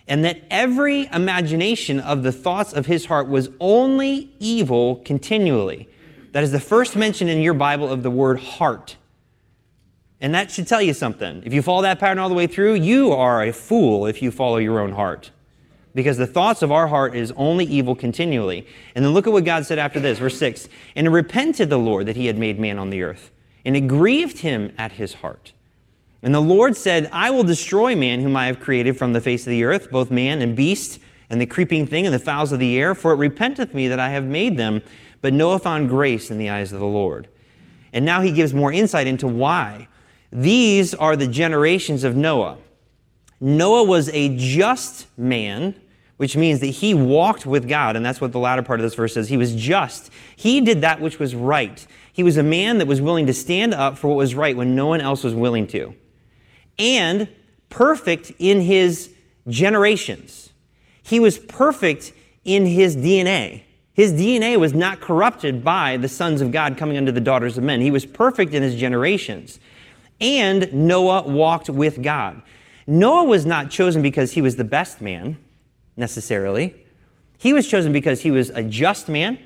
[0.08, 5.88] and that every imagination of the thoughts of his heart was only evil continually.
[6.32, 8.96] That is the first mention in your Bible of the word heart.
[10.20, 11.42] And that should tell you something.
[11.44, 14.30] If you follow that pattern all the way through, you are a fool if you
[14.30, 15.30] follow your own heart
[15.98, 18.64] because the thoughts of our heart is only evil continually.
[18.94, 21.78] And then look at what God said after this, verse 6 And it repented the
[21.78, 23.32] Lord that he had made man on the earth,
[23.64, 25.52] and it grieved him at his heart.
[26.22, 29.46] And the Lord said, I will destroy man whom I have created from the face
[29.46, 30.98] of the earth, both man and beast,
[31.30, 34.00] and the creeping thing and the fowls of the air, for it repenteth me that
[34.00, 34.82] I have made them.
[35.20, 37.28] But Noah found grace in the eyes of the Lord.
[37.92, 39.88] And now he gives more insight into why.
[40.32, 42.58] These are the generations of Noah.
[43.40, 45.74] Noah was a just man
[46.18, 48.96] which means that he walked with God, and that's what the latter part of this
[48.96, 49.28] verse says.
[49.28, 50.10] He was just.
[50.34, 51.86] He did that which was right.
[52.12, 54.74] He was a man that was willing to stand up for what was right when
[54.74, 55.94] no one else was willing to.
[56.78, 57.28] And
[57.70, 59.10] perfect in his
[59.48, 60.50] generations.
[61.02, 62.12] He was perfect
[62.44, 63.62] in his DNA.
[63.92, 67.64] His DNA was not corrupted by the sons of God coming unto the daughters of
[67.64, 67.80] men.
[67.80, 69.58] He was perfect in his generations.
[70.20, 72.42] And Noah walked with God.
[72.86, 75.36] Noah was not chosen because he was the best man,
[75.96, 76.74] necessarily.
[77.38, 79.38] He was chosen because he was a just man,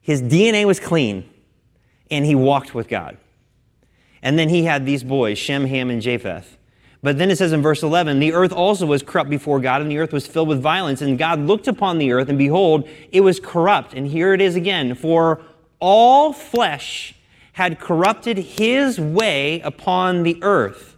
[0.00, 1.28] his DNA was clean,
[2.10, 3.16] and he walked with God.
[4.22, 6.56] And then he had these boys, Shem, Ham, and Japheth.
[7.02, 9.90] But then it says in verse 11, the earth also was corrupt before God, and
[9.90, 11.02] the earth was filled with violence.
[11.02, 13.92] And God looked upon the earth, and behold, it was corrupt.
[13.92, 15.42] And here it is again for
[15.80, 17.14] all flesh
[17.54, 20.96] had corrupted his way upon the earth.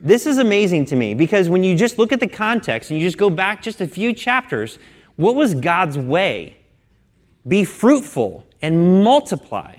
[0.00, 3.06] This is amazing to me because when you just look at the context and you
[3.06, 4.78] just go back just a few chapters,
[5.16, 6.56] what was God's way?
[7.46, 9.76] Be fruitful and multiply.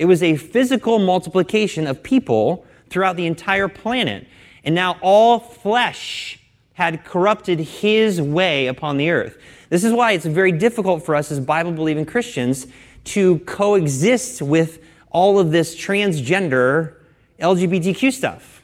[0.00, 4.26] It was a physical multiplication of people throughout the entire planet.
[4.64, 6.40] And now all flesh
[6.72, 9.36] had corrupted his way upon the earth.
[9.68, 12.66] This is why it's very difficult for us as Bible believing Christians
[13.04, 16.94] to coexist with all of this transgender
[17.38, 18.62] LGBTQ stuff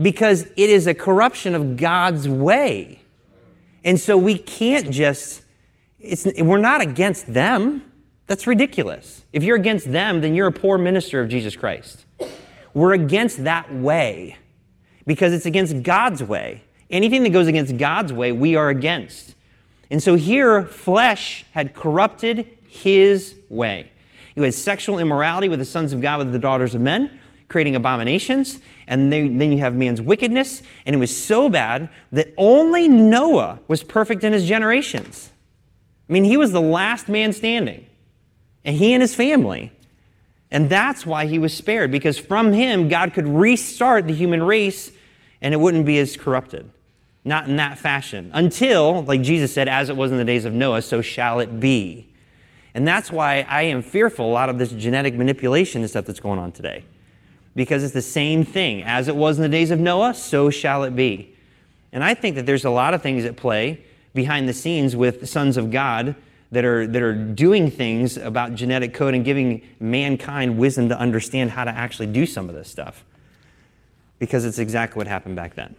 [0.00, 3.00] because it is a corruption of God's way.
[3.82, 5.42] And so we can't just,
[6.38, 7.82] we're not against them.
[8.28, 9.21] That's ridiculous.
[9.32, 12.04] If you're against them, then you're a poor minister of Jesus Christ.
[12.74, 14.36] We're against that way
[15.06, 16.62] because it's against God's way.
[16.90, 19.34] Anything that goes against God's way, we are against.
[19.90, 23.90] And so here, flesh had corrupted his way.
[24.34, 27.18] You had sexual immorality with the sons of God, with the daughters of men,
[27.48, 28.60] creating abominations.
[28.86, 30.62] And then you have man's wickedness.
[30.86, 35.30] And it was so bad that only Noah was perfect in his generations.
[36.08, 37.86] I mean, he was the last man standing.
[38.64, 39.72] And he and his family.
[40.50, 44.92] And that's why he was spared, because from him, God could restart the human race
[45.40, 46.70] and it wouldn't be as corrupted.
[47.24, 48.30] Not in that fashion.
[48.34, 51.58] Until, like Jesus said, as it was in the days of Noah, so shall it
[51.58, 52.08] be.
[52.74, 56.20] And that's why I am fearful a lot of this genetic manipulation and stuff that's
[56.20, 56.84] going on today.
[57.54, 58.82] Because it's the same thing.
[58.82, 61.34] As it was in the days of Noah, so shall it be.
[61.92, 63.84] And I think that there's a lot of things at play
[64.14, 66.14] behind the scenes with sons of God
[66.52, 71.50] that are, that are doing things about genetic code and giving mankind wisdom to understand
[71.50, 73.04] how to actually do some of this stuff.
[74.18, 75.74] Because it's exactly what happened back then.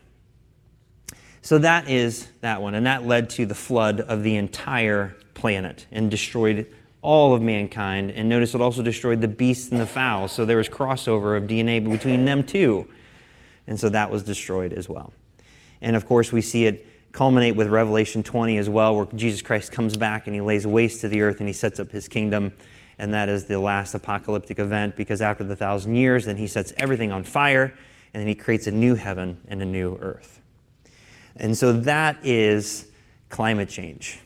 [1.43, 2.73] So that is that one.
[2.73, 6.67] And that led to the flood of the entire planet and destroyed
[7.03, 8.11] all of mankind.
[8.11, 10.31] And notice it also destroyed the beasts and the fowls.
[10.31, 12.87] So there was crossover of DNA between them too.
[13.67, 15.13] And so that was destroyed as well.
[15.81, 19.71] And of course, we see it culminate with Revelation 20 as well, where Jesus Christ
[19.71, 22.51] comes back and he lays waste to the earth and he sets up his kingdom.
[22.97, 26.73] And that is the last apocalyptic event because after the thousand years, then he sets
[26.75, 27.73] everything on fire
[28.13, 30.41] and then he creates a new heaven and a new earth.
[31.35, 32.87] And so that is
[33.29, 34.19] climate change.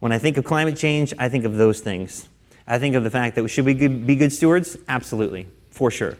[0.00, 2.28] When I think of climate change, I think of those things.
[2.66, 4.76] I think of the fact that should we be good stewards?
[4.86, 6.16] Absolutely, for sure.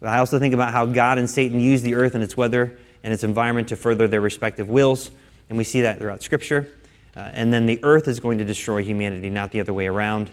[0.00, 2.78] But I also think about how God and Satan use the earth and its weather
[3.02, 5.10] and its environment to further their respective wills.
[5.48, 6.68] And we see that throughout Scripture.
[7.16, 10.30] Uh, and then the earth is going to destroy humanity, not the other way around.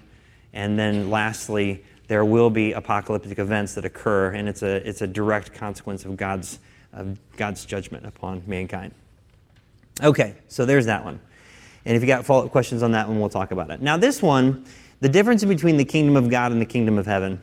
[0.54, 5.08] And then lastly, there will be apocalyptic events that occur, and it's a, it's a
[5.08, 6.60] direct consequence of God's,
[6.92, 8.94] of God's judgment upon mankind.
[10.04, 11.20] Okay, so there's that one.
[11.86, 13.82] And if you got follow up questions on that one, we'll talk about it.
[13.82, 14.66] Now, this one,
[15.00, 17.42] the difference between the kingdom of God and the kingdom of heaven,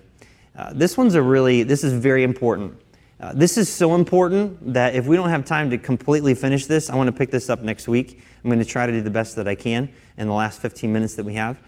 [0.57, 2.79] uh, this one's a really, this is very important.
[3.21, 6.89] Uh, this is so important that if we don't have time to completely finish this,
[6.89, 8.23] I want to pick this up next week.
[8.43, 10.93] I'm going to try to do the best that I can in the last 15
[10.93, 11.59] minutes that we have.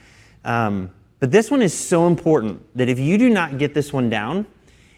[0.44, 4.08] Um, but this one is so important that if you do not get this one
[4.08, 4.46] down,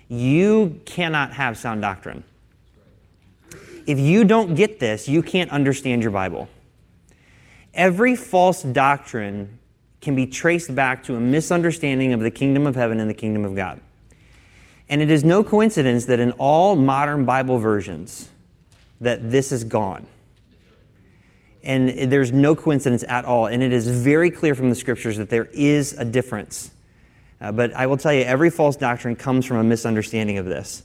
[0.09, 2.23] you cannot have sound doctrine.
[3.87, 6.49] If you don't get this, you can't understand your Bible.
[7.73, 9.59] Every false doctrine
[10.03, 13.45] can be traced back to a misunderstanding of the kingdom of heaven and the kingdom
[13.45, 13.81] of God.
[14.89, 18.29] And it is no coincidence that in all modern Bible versions
[19.01, 20.07] that this is gone.
[21.65, 23.47] And there's no coincidence at all.
[23.47, 26.71] And it is very clear from the scriptures that there is a difference.
[27.41, 30.83] Uh, but I will tell you, every false doctrine comes from a misunderstanding of this.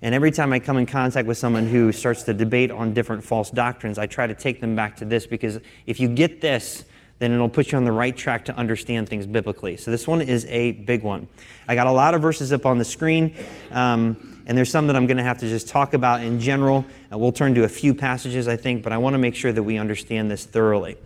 [0.00, 3.24] And every time I come in contact with someone who starts to debate on different
[3.24, 6.84] false doctrines, I try to take them back to this because if you get this,
[7.18, 9.76] then it'll put you on the right track to understand things biblically.
[9.76, 11.28] So this one is a big one.
[11.66, 13.34] I got a lot of verses up on the screen,
[13.72, 16.84] um, and there's some that I'm going to have to just talk about in general.
[17.12, 19.52] Uh, we'll turn to a few passages, I think, but I want to make sure
[19.52, 20.96] that we understand this thoroughly.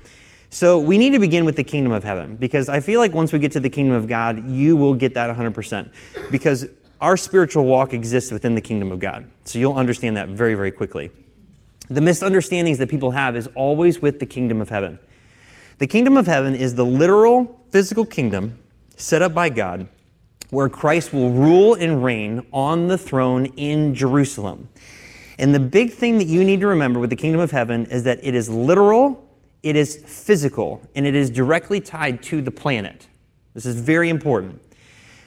[0.50, 3.32] So we need to begin with the kingdom of heaven because I feel like once
[3.32, 5.90] we get to the kingdom of God, you will get that 100%
[6.30, 6.66] because
[7.00, 9.28] our spiritual walk exists within the kingdom of God.
[9.44, 11.10] So you'll understand that very, very quickly.
[11.88, 14.98] The misunderstandings that people have is always with the kingdom of heaven.
[15.83, 18.57] The kingdom of heaven is the literal physical kingdom
[18.97, 19.89] set up by God
[20.51, 24.68] where Christ will rule and reign on the throne in Jerusalem.
[25.41, 28.05] And the big thing that you need to remember with the kingdom of heaven is
[28.05, 29.28] that it is literal,
[29.64, 33.09] it is physical, and it is directly tied to the planet.
[33.53, 34.62] This is very important.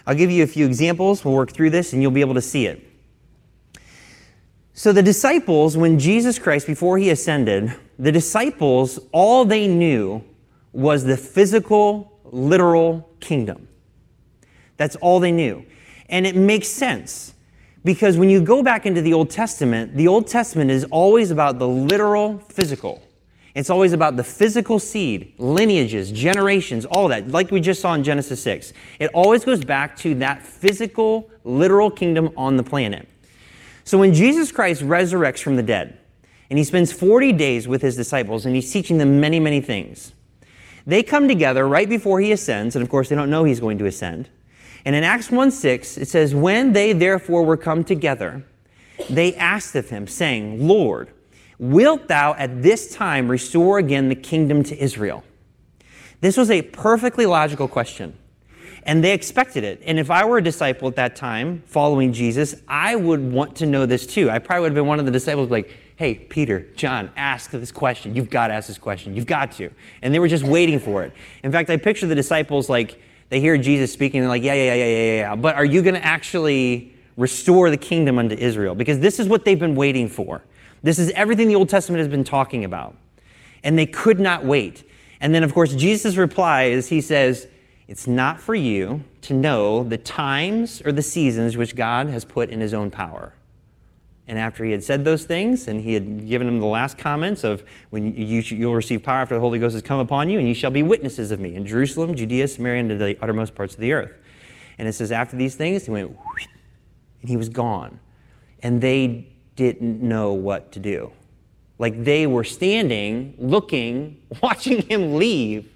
[0.07, 1.25] I'll give you a few examples.
[1.25, 2.81] We'll work through this and you'll be able to see it.
[4.73, 10.23] So, the disciples, when Jesus Christ, before he ascended, the disciples, all they knew
[10.75, 13.67] was the physical, literal kingdom.
[14.77, 15.65] That's all they knew.
[16.09, 17.33] And it makes sense
[17.83, 21.59] because when you go back into the Old Testament, the Old Testament is always about
[21.59, 23.01] the literal, physical.
[23.53, 28.03] It's always about the physical seed, lineages, generations, all that, like we just saw in
[28.03, 28.73] Genesis 6.
[28.99, 33.07] It always goes back to that physical, literal kingdom on the planet.
[33.85, 35.99] So when Jesus Christ resurrects from the dead,
[36.49, 40.11] and he spends 40 days with his disciples, and he's teaching them many, many things,
[40.85, 43.77] they come together right before he ascends, and of course, they don't know he's going
[43.79, 44.29] to ascend.
[44.85, 48.45] And in Acts 1 6, it says, When they therefore were come together,
[49.09, 51.11] they asked of him, saying, Lord,
[51.57, 55.23] Wilt thou at this time restore again the kingdom to Israel?
[56.21, 58.17] This was a perfectly logical question.
[58.83, 59.81] And they expected it.
[59.85, 63.65] And if I were a disciple at that time, following Jesus, I would want to
[63.65, 64.29] know this too.
[64.29, 67.71] I probably would have been one of the disciples like, hey, Peter, John, ask this
[67.71, 68.15] question.
[68.15, 69.15] You've got to ask this question.
[69.15, 69.69] You've got to.
[70.01, 71.13] And they were just waiting for it.
[71.43, 74.53] In fact, I picture the disciples like, they hear Jesus speaking, and they're like, yeah,
[74.53, 75.35] yeah, yeah, yeah, yeah, yeah.
[75.35, 78.75] But are you going to actually restore the kingdom unto Israel?
[78.75, 80.43] Because this is what they've been waiting for.
[80.83, 82.95] This is everything the Old Testament has been talking about.
[83.63, 84.83] And they could not wait.
[85.19, 87.47] And then, of course, Jesus' reply is He says,
[87.87, 92.49] It's not for you to know the times or the seasons which God has put
[92.49, 93.33] in His own power.
[94.27, 97.43] And after he had said those things, and he had given them the last comments
[97.43, 100.47] of when you, you'll receive power after the Holy Ghost has come upon you, and
[100.47, 103.75] you shall be witnesses of me in Jerusalem, Judea, Samaria, and to the uttermost parts
[103.75, 104.13] of the earth.
[104.77, 106.17] And it says, after these things, he went,
[107.21, 107.99] and he was gone.
[108.63, 111.11] And they didn't know what to do.
[111.77, 115.71] Like they were standing, looking, watching him leave.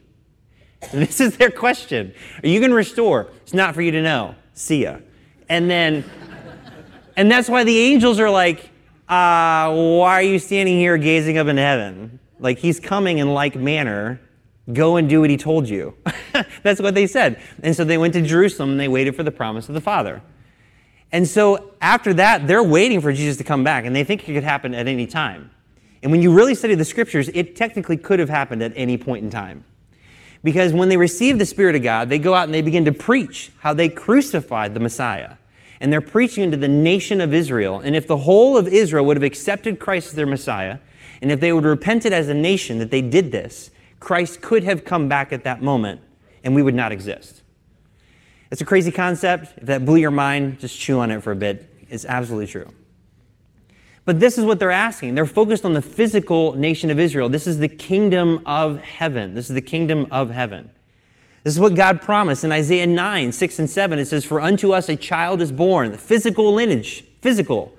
[0.91, 3.29] And this is their question Are you going to restore?
[3.43, 4.35] It's not for you to know.
[4.53, 4.97] See ya.
[5.49, 6.03] And then,
[7.19, 8.69] and that's why the angels are like,
[9.09, 12.17] uh, why are you standing here gazing up into heaven?
[12.39, 14.21] Like he's coming in like manner.
[14.71, 15.95] Go and do what he told you.
[16.63, 17.41] that's what they said.
[17.61, 20.21] And so they went to Jerusalem and they waited for the promise of the Father.
[21.11, 24.33] And so after that, they're waiting for Jesus to come back, and they think it
[24.33, 25.51] could happen at any time.
[26.01, 29.25] And when you really study the scriptures, it technically could have happened at any point
[29.25, 29.65] in time.
[30.41, 32.93] Because when they receive the Spirit of God, they go out and they begin to
[32.93, 35.33] preach how they crucified the Messiah.
[35.79, 37.79] And they're preaching into the nation of Israel.
[37.79, 40.79] And if the whole of Israel would have accepted Christ as their Messiah,
[41.21, 44.63] and if they would have repented as a nation that they did this, Christ could
[44.63, 46.01] have come back at that moment,
[46.43, 47.41] and we would not exist.
[48.51, 49.53] It's a crazy concept.
[49.57, 51.69] If that blew your mind, just chew on it for a bit.
[51.89, 52.71] It's absolutely true.
[54.05, 55.15] But this is what they're asking.
[55.15, 57.29] They're focused on the physical nation of Israel.
[57.29, 59.35] This is the kingdom of heaven.
[59.35, 60.71] This is the kingdom of heaven.
[61.43, 63.99] This is what God promised in Isaiah 9, 6 and 7.
[63.99, 67.73] It says, For unto us a child is born, the physical lineage, physical.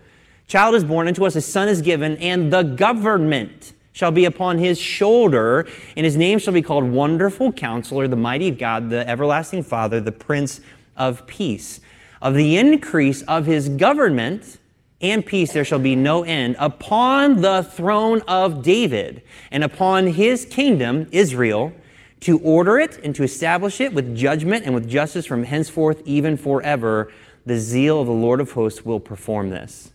[0.47, 4.59] Child is born, unto us a son is given, and the government shall be upon
[4.59, 9.63] his shoulder, and his name shall be called Wonderful Counselor, the Mighty God, the Everlasting
[9.63, 10.61] Father, the Prince
[10.97, 11.81] of Peace.
[12.23, 14.59] Of the increase of his government
[15.01, 20.45] and peace there shall be no end upon the throne of David and upon his
[20.45, 21.73] kingdom, Israel,
[22.21, 26.37] to order it and to establish it with judgment and with justice from henceforth, even
[26.37, 27.11] forever.
[27.47, 29.93] The zeal of the Lord of hosts will perform this.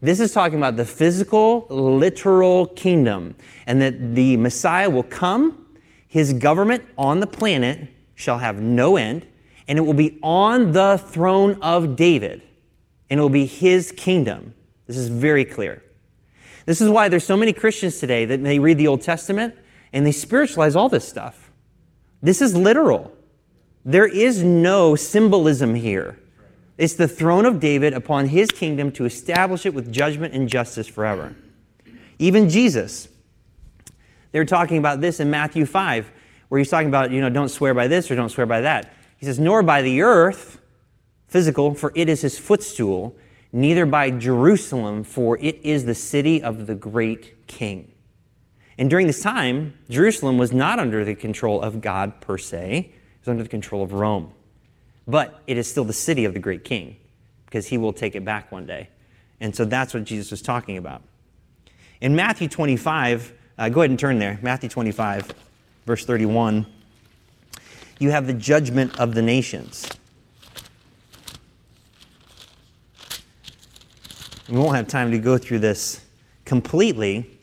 [0.00, 3.34] This is talking about the physical, literal kingdom,
[3.66, 5.66] and that the Messiah will come,
[6.06, 9.26] his government on the planet shall have no end,
[9.68, 12.42] and it will be on the throne of David,
[13.10, 14.54] and it will be his kingdom.
[14.86, 15.82] This is very clear.
[16.66, 19.54] This is why there's so many Christians today that they read the Old Testament
[19.92, 21.50] and they spiritualize all this stuff.
[22.22, 23.12] This is literal.
[23.84, 26.18] There is no symbolism here.
[26.78, 30.86] It's the throne of David upon his kingdom to establish it with judgment and justice
[30.86, 31.34] forever.
[32.18, 33.08] Even Jesus,
[34.32, 36.10] they're talking about this in Matthew 5,
[36.48, 38.92] where he's talking about, you know, don't swear by this or don't swear by that.
[39.16, 40.60] He says, nor by the earth,
[41.28, 43.16] physical, for it is his footstool,
[43.52, 47.92] neither by Jerusalem, for it is the city of the great king.
[48.78, 53.20] And during this time, Jerusalem was not under the control of God per se, it
[53.20, 54.32] was under the control of Rome.
[55.08, 56.96] But it is still the city of the great king
[57.46, 58.88] because he will take it back one day.
[59.40, 61.02] And so that's what Jesus was talking about.
[62.00, 64.38] In Matthew 25, uh, go ahead and turn there.
[64.42, 65.32] Matthew 25.
[65.86, 66.66] verse 31,
[67.98, 69.88] you have the judgment of the nations.
[74.48, 76.04] We won't have time to go through this
[76.44, 77.35] completely,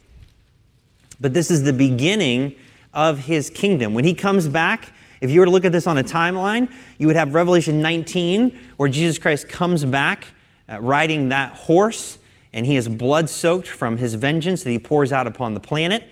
[1.24, 2.53] but this is the beginning
[2.93, 3.93] of his kingdom.
[3.93, 7.07] When he comes back, if you were to look at this on a timeline, you
[7.07, 10.28] would have Revelation 19, where Jesus Christ comes back
[10.67, 12.17] uh, riding that horse,
[12.51, 16.03] and he is blood soaked from his vengeance that he pours out upon the planet.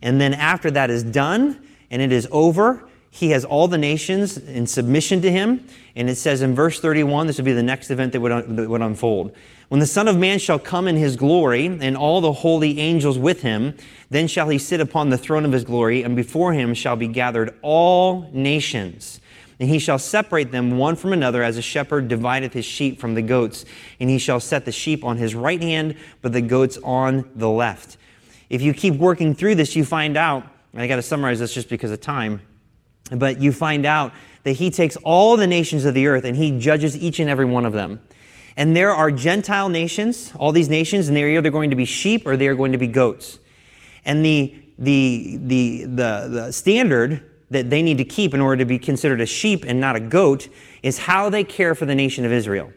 [0.00, 4.38] And then after that is done and it is over, he has all the nations
[4.38, 5.68] in submission to him.
[5.94, 8.68] And it says in verse 31, this would be the next event that would, that
[8.68, 9.36] would unfold.
[9.74, 13.18] When the Son of Man shall come in his glory, and all the holy angels
[13.18, 13.74] with him,
[14.08, 17.08] then shall he sit upon the throne of his glory, and before him shall be
[17.08, 19.20] gathered all nations.
[19.58, 23.14] And he shall separate them one from another, as a shepherd divideth his sheep from
[23.14, 23.64] the goats.
[23.98, 27.50] And he shall set the sheep on his right hand, but the goats on the
[27.50, 27.96] left.
[28.48, 30.46] If you keep working through this, you find out,
[30.76, 32.42] I got to summarize this just because of time,
[33.10, 34.12] but you find out
[34.44, 37.44] that he takes all the nations of the earth and he judges each and every
[37.44, 38.00] one of them.
[38.56, 42.26] And there are Gentile nations, all these nations, and they're either going to be sheep
[42.26, 43.38] or they are going to be goats.
[44.04, 48.64] And the, the, the, the, the standard that they need to keep in order to
[48.64, 50.48] be considered a sheep and not a goat
[50.82, 52.72] is how they care for the nation of Israel.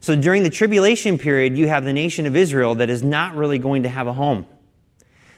[0.00, 3.58] So during the tribulation period, you have the nation of Israel that is not really
[3.58, 4.46] going to have a home.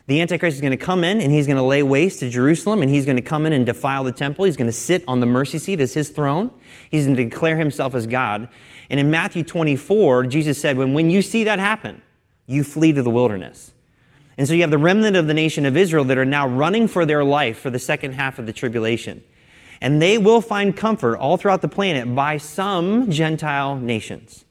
[0.06, 2.82] The Antichrist is going to come in and he's going to lay waste to Jerusalem
[2.82, 4.44] and he's going to come in and defile the temple.
[4.44, 6.50] He's going to sit on the mercy seat as his throne.
[6.90, 8.48] He's going to declare himself as God.
[8.90, 12.02] And in Matthew 24, Jesus said, when, when you see that happen,
[12.46, 13.72] you flee to the wilderness.
[14.36, 16.88] And so you have the remnant of the nation of Israel that are now running
[16.88, 19.22] for their life for the second half of the tribulation.
[19.80, 24.44] And they will find comfort all throughout the planet by some Gentile nations.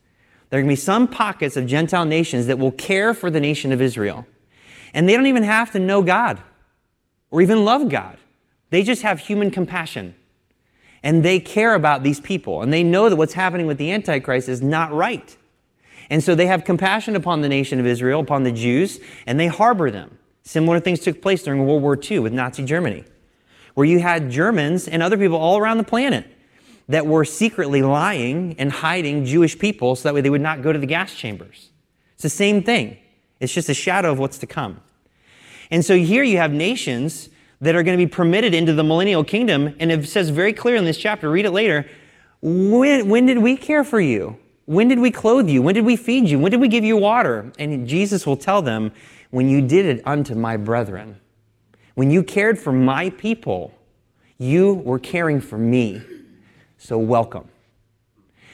[0.50, 3.40] There are going to be some pockets of Gentile nations that will care for the
[3.40, 4.26] nation of Israel.
[4.94, 6.42] And they don't even have to know God
[7.30, 8.18] or even love God.
[8.70, 10.16] They just have human compassion.
[11.04, 12.62] And they care about these people.
[12.62, 15.36] And they know that what's happening with the Antichrist is not right.
[16.10, 19.48] And so they have compassion upon the nation of Israel, upon the Jews, and they
[19.48, 20.18] harbor them.
[20.44, 23.06] Similar things took place during World War II with Nazi Germany,
[23.76, 26.28] where you had Germans and other people all around the planet
[26.90, 30.74] that were secretly lying and hiding Jewish people so that way they would not go
[30.74, 31.70] to the gas chambers.
[32.16, 32.98] It's the same thing.
[33.42, 34.80] It's just a shadow of what's to come.
[35.72, 37.30] And so here you have nations
[37.60, 39.76] that are going to be permitted into the millennial kingdom.
[39.80, 41.88] And it says very clear in this chapter, read it later,
[42.42, 44.38] when, when did we care for you?
[44.66, 45.62] When did we clothe you?
[45.62, 46.40] When did we feed you?
[46.40, 47.52] When did we give you water?
[47.60, 48.92] And Jesus will tell them,
[49.32, 51.20] When you did it unto my brethren,
[51.96, 53.74] when you cared for my people,
[54.38, 56.02] you were caring for me.
[56.78, 57.48] So welcome.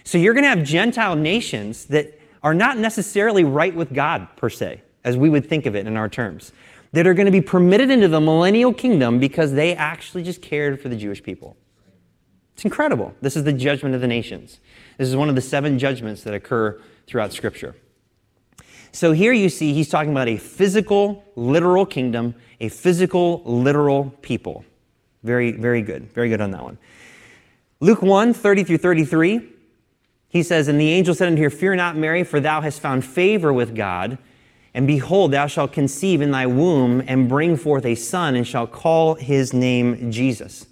[0.04, 4.50] So you're going to have Gentile nations that are not necessarily right with God, per
[4.50, 6.52] se, as we would think of it in our terms,
[6.92, 10.82] that are going to be permitted into the millennial kingdom because they actually just cared
[10.82, 11.58] for the Jewish people.
[12.54, 13.14] It's incredible.
[13.22, 14.60] This is the judgment of the nations.
[14.98, 17.76] This is one of the seven judgments that occur throughout Scripture.
[18.92, 24.66] So here you see he's talking about a physical, literal kingdom, a physical, literal people.
[25.24, 26.12] Very, very good.
[26.14, 26.80] Very good on that one.
[27.80, 29.48] Luke 1 30 through 33,
[30.38, 33.04] he says, And the angel said unto her, Fear not, Mary, for thou hast found
[33.04, 34.18] favor with God.
[34.74, 38.68] And behold, thou shalt conceive in thy womb and bring forth a son, and shall
[38.68, 40.68] call his name Jesus.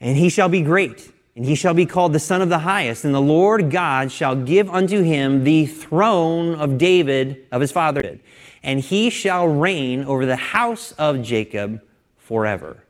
[0.00, 3.04] And he shall be great and he shall be called the Son of the Highest,
[3.04, 8.18] and the Lord God shall give unto him the throne of David, of his father,
[8.62, 11.82] and he shall reign over the house of Jacob
[12.16, 12.84] forever.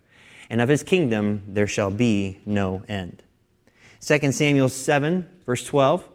[0.49, 3.25] And of his kingdom there shall be no end.
[4.01, 6.09] 2 Samuel 7, verse 12.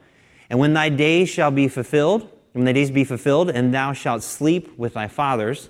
[0.50, 4.22] And when thy days shall be fulfilled, when thy days be fulfilled, and thou shalt
[4.22, 5.70] sleep with thy fathers,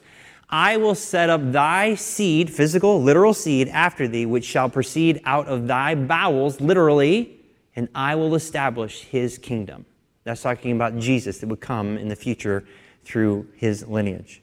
[0.50, 5.48] I will set up thy seed, physical, literal seed, after thee, which shall proceed out
[5.48, 7.40] of thy bowels, literally,
[7.76, 9.86] and I will establish his kingdom.
[10.26, 12.66] That's talking about Jesus that would come in the future
[13.06, 14.42] through his lineage.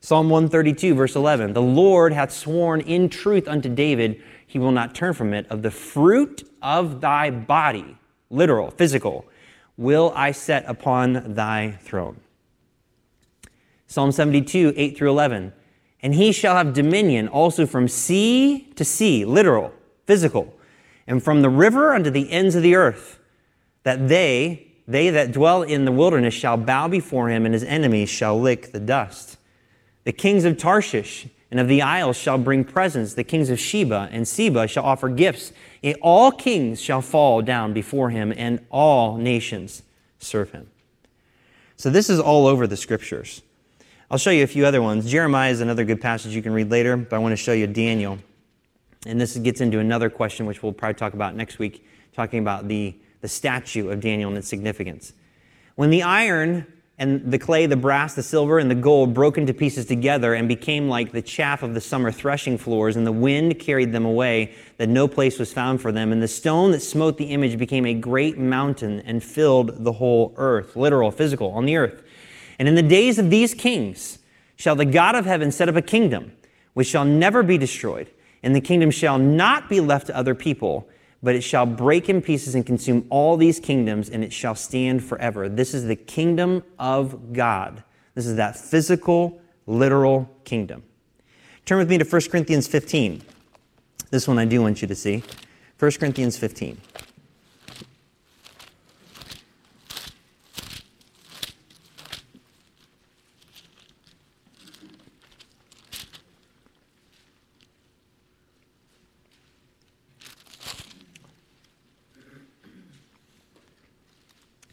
[0.00, 4.94] Psalm 132, verse 11 The Lord hath sworn in truth unto David, he will not
[4.94, 5.46] turn from it.
[5.50, 7.98] Of the fruit of thy body,
[8.30, 9.24] literal, physical,
[9.76, 12.20] will I set upon thy throne.
[13.86, 15.52] Psalm 72, 8 through 11.
[16.02, 19.72] And he shall have dominion also from sea to sea, literal,
[20.06, 20.54] physical,
[21.06, 23.18] and from the river unto the ends of the earth,
[23.82, 28.08] that they, they that dwell in the wilderness, shall bow before him, and his enemies
[28.10, 29.38] shall lick the dust.
[30.04, 33.14] The kings of Tarshish and of the isles shall bring presents.
[33.14, 35.52] The kings of Sheba and Seba shall offer gifts.
[36.02, 39.82] All kings shall fall down before him, and all nations
[40.18, 40.68] serve him.
[41.76, 43.42] So this is all over the scriptures.
[44.10, 45.10] I'll show you a few other ones.
[45.10, 47.66] Jeremiah is another good passage you can read later, but I want to show you
[47.66, 48.18] Daniel.
[49.06, 52.68] And this gets into another question, which we'll probably talk about next week, talking about
[52.68, 55.12] the, the statue of Daniel and its significance.
[55.76, 56.66] When the iron
[56.98, 60.48] and the clay, the brass, the silver, and the gold broke into pieces together and
[60.48, 64.52] became like the chaff of the summer threshing floors, and the wind carried them away,
[64.78, 66.10] that no place was found for them.
[66.10, 70.34] And the stone that smote the image became a great mountain and filled the whole
[70.36, 72.02] earth, literal, physical, on the earth.
[72.58, 74.18] And in the days of these kings
[74.56, 76.32] shall the God of heaven set up a kingdom
[76.74, 78.10] which shall never be destroyed,
[78.42, 80.88] and the kingdom shall not be left to other people
[81.22, 85.04] but it shall break in pieces and consume all these kingdoms, and it shall stand
[85.04, 85.48] forever.
[85.48, 87.82] This is the kingdom of God.
[88.14, 90.82] This is that physical, literal kingdom.
[91.64, 93.22] Turn with me to 1 Corinthians 15.
[94.10, 95.22] This one I do want you to see.
[95.78, 96.80] 1 Corinthians 15.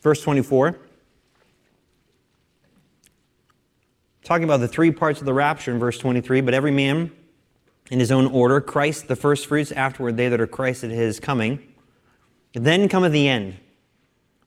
[0.05, 0.77] Verse 24.
[4.23, 7.11] Talking about the three parts of the rapture in verse 23, but every man
[7.89, 11.19] in his own order, Christ the first fruits, afterward they that are Christ at his
[11.19, 11.73] coming.
[12.53, 13.55] Then cometh the end,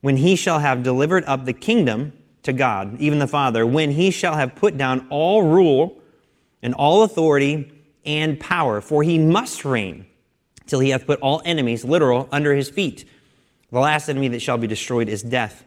[0.00, 2.12] when he shall have delivered up the kingdom
[2.44, 6.00] to God, even the Father, when he shall have put down all rule
[6.62, 10.06] and all authority and power, for he must reign
[10.68, 13.06] till he hath put all enemies, literal, under his feet.
[13.70, 15.64] The last enemy that shall be destroyed is death.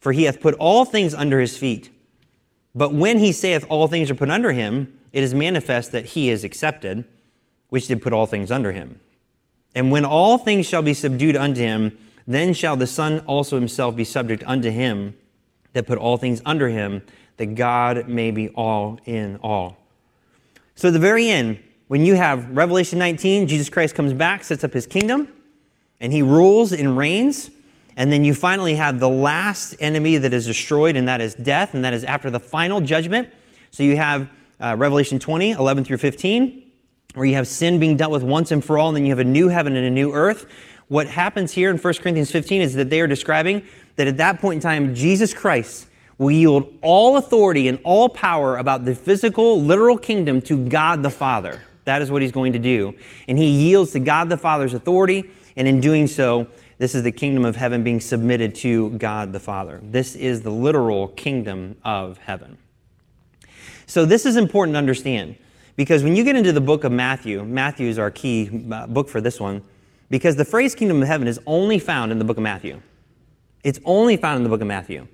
[0.00, 1.90] For he hath put all things under his feet.
[2.74, 6.30] But when he saith all things are put under him, it is manifest that he
[6.30, 7.04] is accepted,
[7.68, 9.00] which did put all things under him.
[9.74, 13.96] And when all things shall be subdued unto him, then shall the Son also himself
[13.96, 15.16] be subject unto him
[15.72, 17.02] that put all things under him,
[17.36, 19.76] that God may be all in all.
[20.74, 21.58] So at the very end,
[21.88, 25.28] when you have Revelation 19, Jesus Christ comes back, sets up his kingdom
[26.00, 27.50] and he rules and reigns.
[27.96, 31.74] And then you finally have the last enemy that is destroyed, and that is death,
[31.74, 33.28] and that is after the final judgment.
[33.72, 34.28] So you have
[34.60, 36.62] uh, Revelation 20, 11 through 15,
[37.14, 39.18] where you have sin being dealt with once and for all, and then you have
[39.18, 40.46] a new heaven and a new earth.
[40.86, 44.40] What happens here in 1 Corinthians 15 is that they are describing that at that
[44.40, 45.88] point in time, Jesus Christ
[46.18, 51.10] will yield all authority and all power about the physical, literal kingdom to God the
[51.10, 51.62] Father.
[51.84, 52.94] That is what he's going to do.
[53.28, 56.46] And he yields to God the Father's authority and in doing so,
[56.78, 59.80] this is the kingdom of heaven being submitted to God the Father.
[59.82, 62.56] This is the literal kingdom of heaven.
[63.86, 65.36] So, this is important to understand
[65.74, 69.08] because when you get into the book of Matthew, Matthew is our key uh, book
[69.08, 69.62] for this one,
[70.10, 72.80] because the phrase kingdom of heaven is only found in the book of Matthew.
[73.64, 75.08] It's only found in the book of Matthew.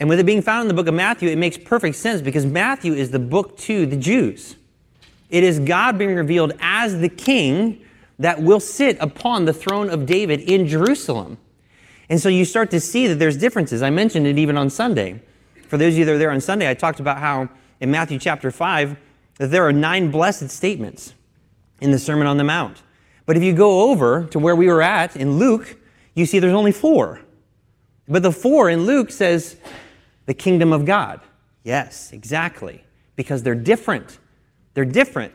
[0.00, 2.44] And with it being found in the book of Matthew, it makes perfect sense because
[2.44, 4.56] Matthew is the book to the Jews.
[5.30, 7.85] It is God being revealed as the king
[8.18, 11.38] that will sit upon the throne of David in Jerusalem.
[12.08, 13.82] And so you start to see that there's differences.
[13.82, 15.20] I mentioned it even on Sunday.
[15.68, 17.48] For those of you that are there on Sunday, I talked about how
[17.80, 18.96] in Matthew chapter 5
[19.38, 21.14] that there are nine blessed statements
[21.80, 22.82] in the Sermon on the Mount.
[23.26, 25.76] But if you go over to where we were at in Luke,
[26.14, 27.20] you see there's only four.
[28.08, 29.56] But the four in Luke says
[30.26, 31.20] the kingdom of God.
[31.64, 32.84] Yes, exactly.
[33.16, 34.18] Because they're different.
[34.74, 35.34] They're different.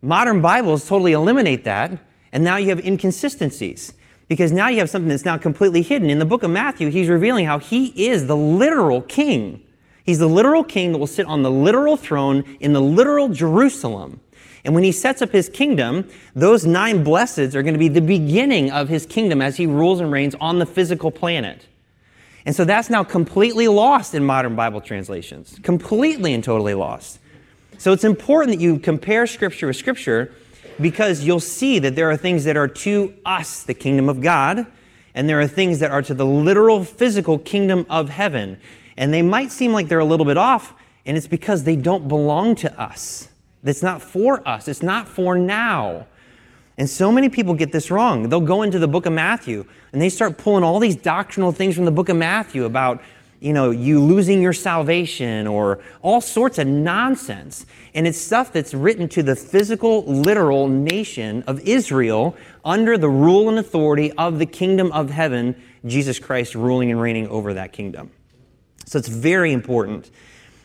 [0.00, 1.98] Modern Bibles totally eliminate that
[2.32, 3.92] and now you have inconsistencies
[4.28, 6.08] because now you have something that's now completely hidden.
[6.08, 9.62] In the book of Matthew, he's revealing how he is the literal king.
[10.04, 14.20] He's the literal king that will sit on the literal throne in the literal Jerusalem.
[14.64, 18.00] And when he sets up his kingdom, those nine blesseds are going to be the
[18.00, 21.66] beginning of his kingdom as he rules and reigns on the physical planet.
[22.46, 25.58] And so that's now completely lost in modern Bible translations.
[25.62, 27.18] Completely and totally lost.
[27.78, 30.32] So it's important that you compare scripture with scripture
[30.80, 34.66] because you'll see that there are things that are to us, the kingdom of God,
[35.14, 38.58] and there are things that are to the literal physical kingdom of heaven.
[38.96, 42.08] And they might seem like they're a little bit off, and it's because they don't
[42.08, 43.28] belong to us.
[43.64, 46.06] It's not for us, it's not for now.
[46.78, 48.28] And so many people get this wrong.
[48.28, 51.76] They'll go into the book of Matthew and they start pulling all these doctrinal things
[51.76, 53.02] from the book of Matthew about
[53.42, 57.66] you know, you losing your salvation or all sorts of nonsense.
[57.94, 63.48] And it's stuff that's written to the physical, literal nation of Israel under the rule
[63.48, 68.10] and authority of the kingdom of heaven, Jesus Christ ruling and reigning over that kingdom.
[68.86, 70.10] So it's very important.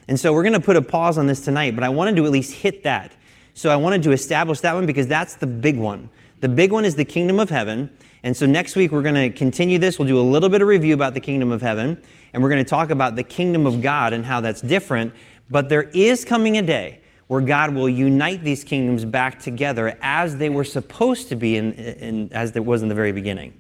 [0.08, 2.26] And so we're going to put a pause on this tonight, but I wanted to
[2.26, 3.12] at least hit that.
[3.54, 6.10] So I wanted to establish that one because that's the big one.
[6.40, 7.90] The big one is the kingdom of heaven.
[8.24, 10.00] And so next week we're going to continue this.
[10.00, 12.02] We'll do a little bit of review about the kingdom of heaven
[12.34, 15.14] and we're going to talk about the kingdom of God and how that's different.
[15.50, 20.38] But there is coming a day where God will unite these kingdoms back together as
[20.38, 23.54] they were supposed to be in, in, as there was in the very beginning.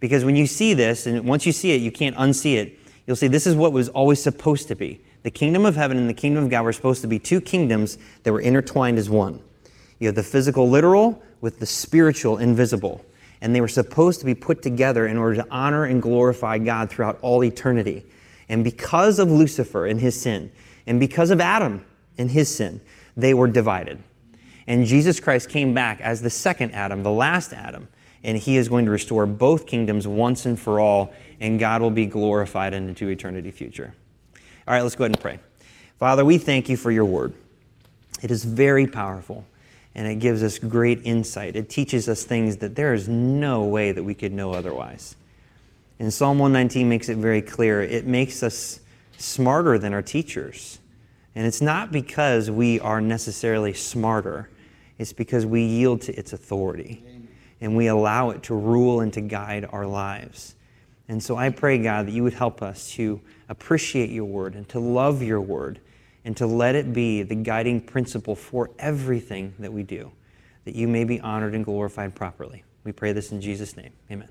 [0.00, 3.16] Because when you see this, and once you see it, you can't unsee it, you'll
[3.16, 5.00] see this is what was always supposed to be.
[5.22, 7.98] The kingdom of heaven and the kingdom of God were supposed to be two kingdoms
[8.22, 9.40] that were intertwined as one.
[9.98, 13.04] You have the physical, literal, with the spiritual, invisible.
[13.42, 16.90] And they were supposed to be put together in order to honor and glorify God
[16.90, 18.04] throughout all eternity.
[18.48, 20.50] And because of Lucifer and his sin,
[20.86, 21.84] and because of Adam
[22.20, 22.80] and his sin,
[23.16, 23.98] they were divided.
[24.66, 27.88] And Jesus Christ came back as the second Adam, the last Adam,
[28.22, 31.90] and he is going to restore both kingdoms once and for all, and God will
[31.90, 33.94] be glorified into eternity future.
[34.68, 35.40] All right, let's go ahead and pray.
[35.98, 37.34] Father, we thank you for your word.
[38.22, 39.44] It is very powerful
[39.94, 41.56] and it gives us great insight.
[41.56, 45.16] It teaches us things that there is no way that we could know otherwise.
[45.98, 47.82] And Psalm 119 makes it very clear.
[47.82, 48.80] It makes us
[49.18, 50.78] smarter than our teachers.
[51.34, 54.50] And it's not because we are necessarily smarter,
[54.98, 57.04] it's because we yield to its authority
[57.60, 60.54] and we allow it to rule and to guide our lives.
[61.08, 64.68] And so I pray, God, that you would help us to appreciate your word and
[64.70, 65.80] to love your word
[66.24, 70.12] and to let it be the guiding principle for everything that we do,
[70.64, 72.64] that you may be honored and glorified properly.
[72.84, 73.92] We pray this in Jesus' name.
[74.10, 74.28] Amen.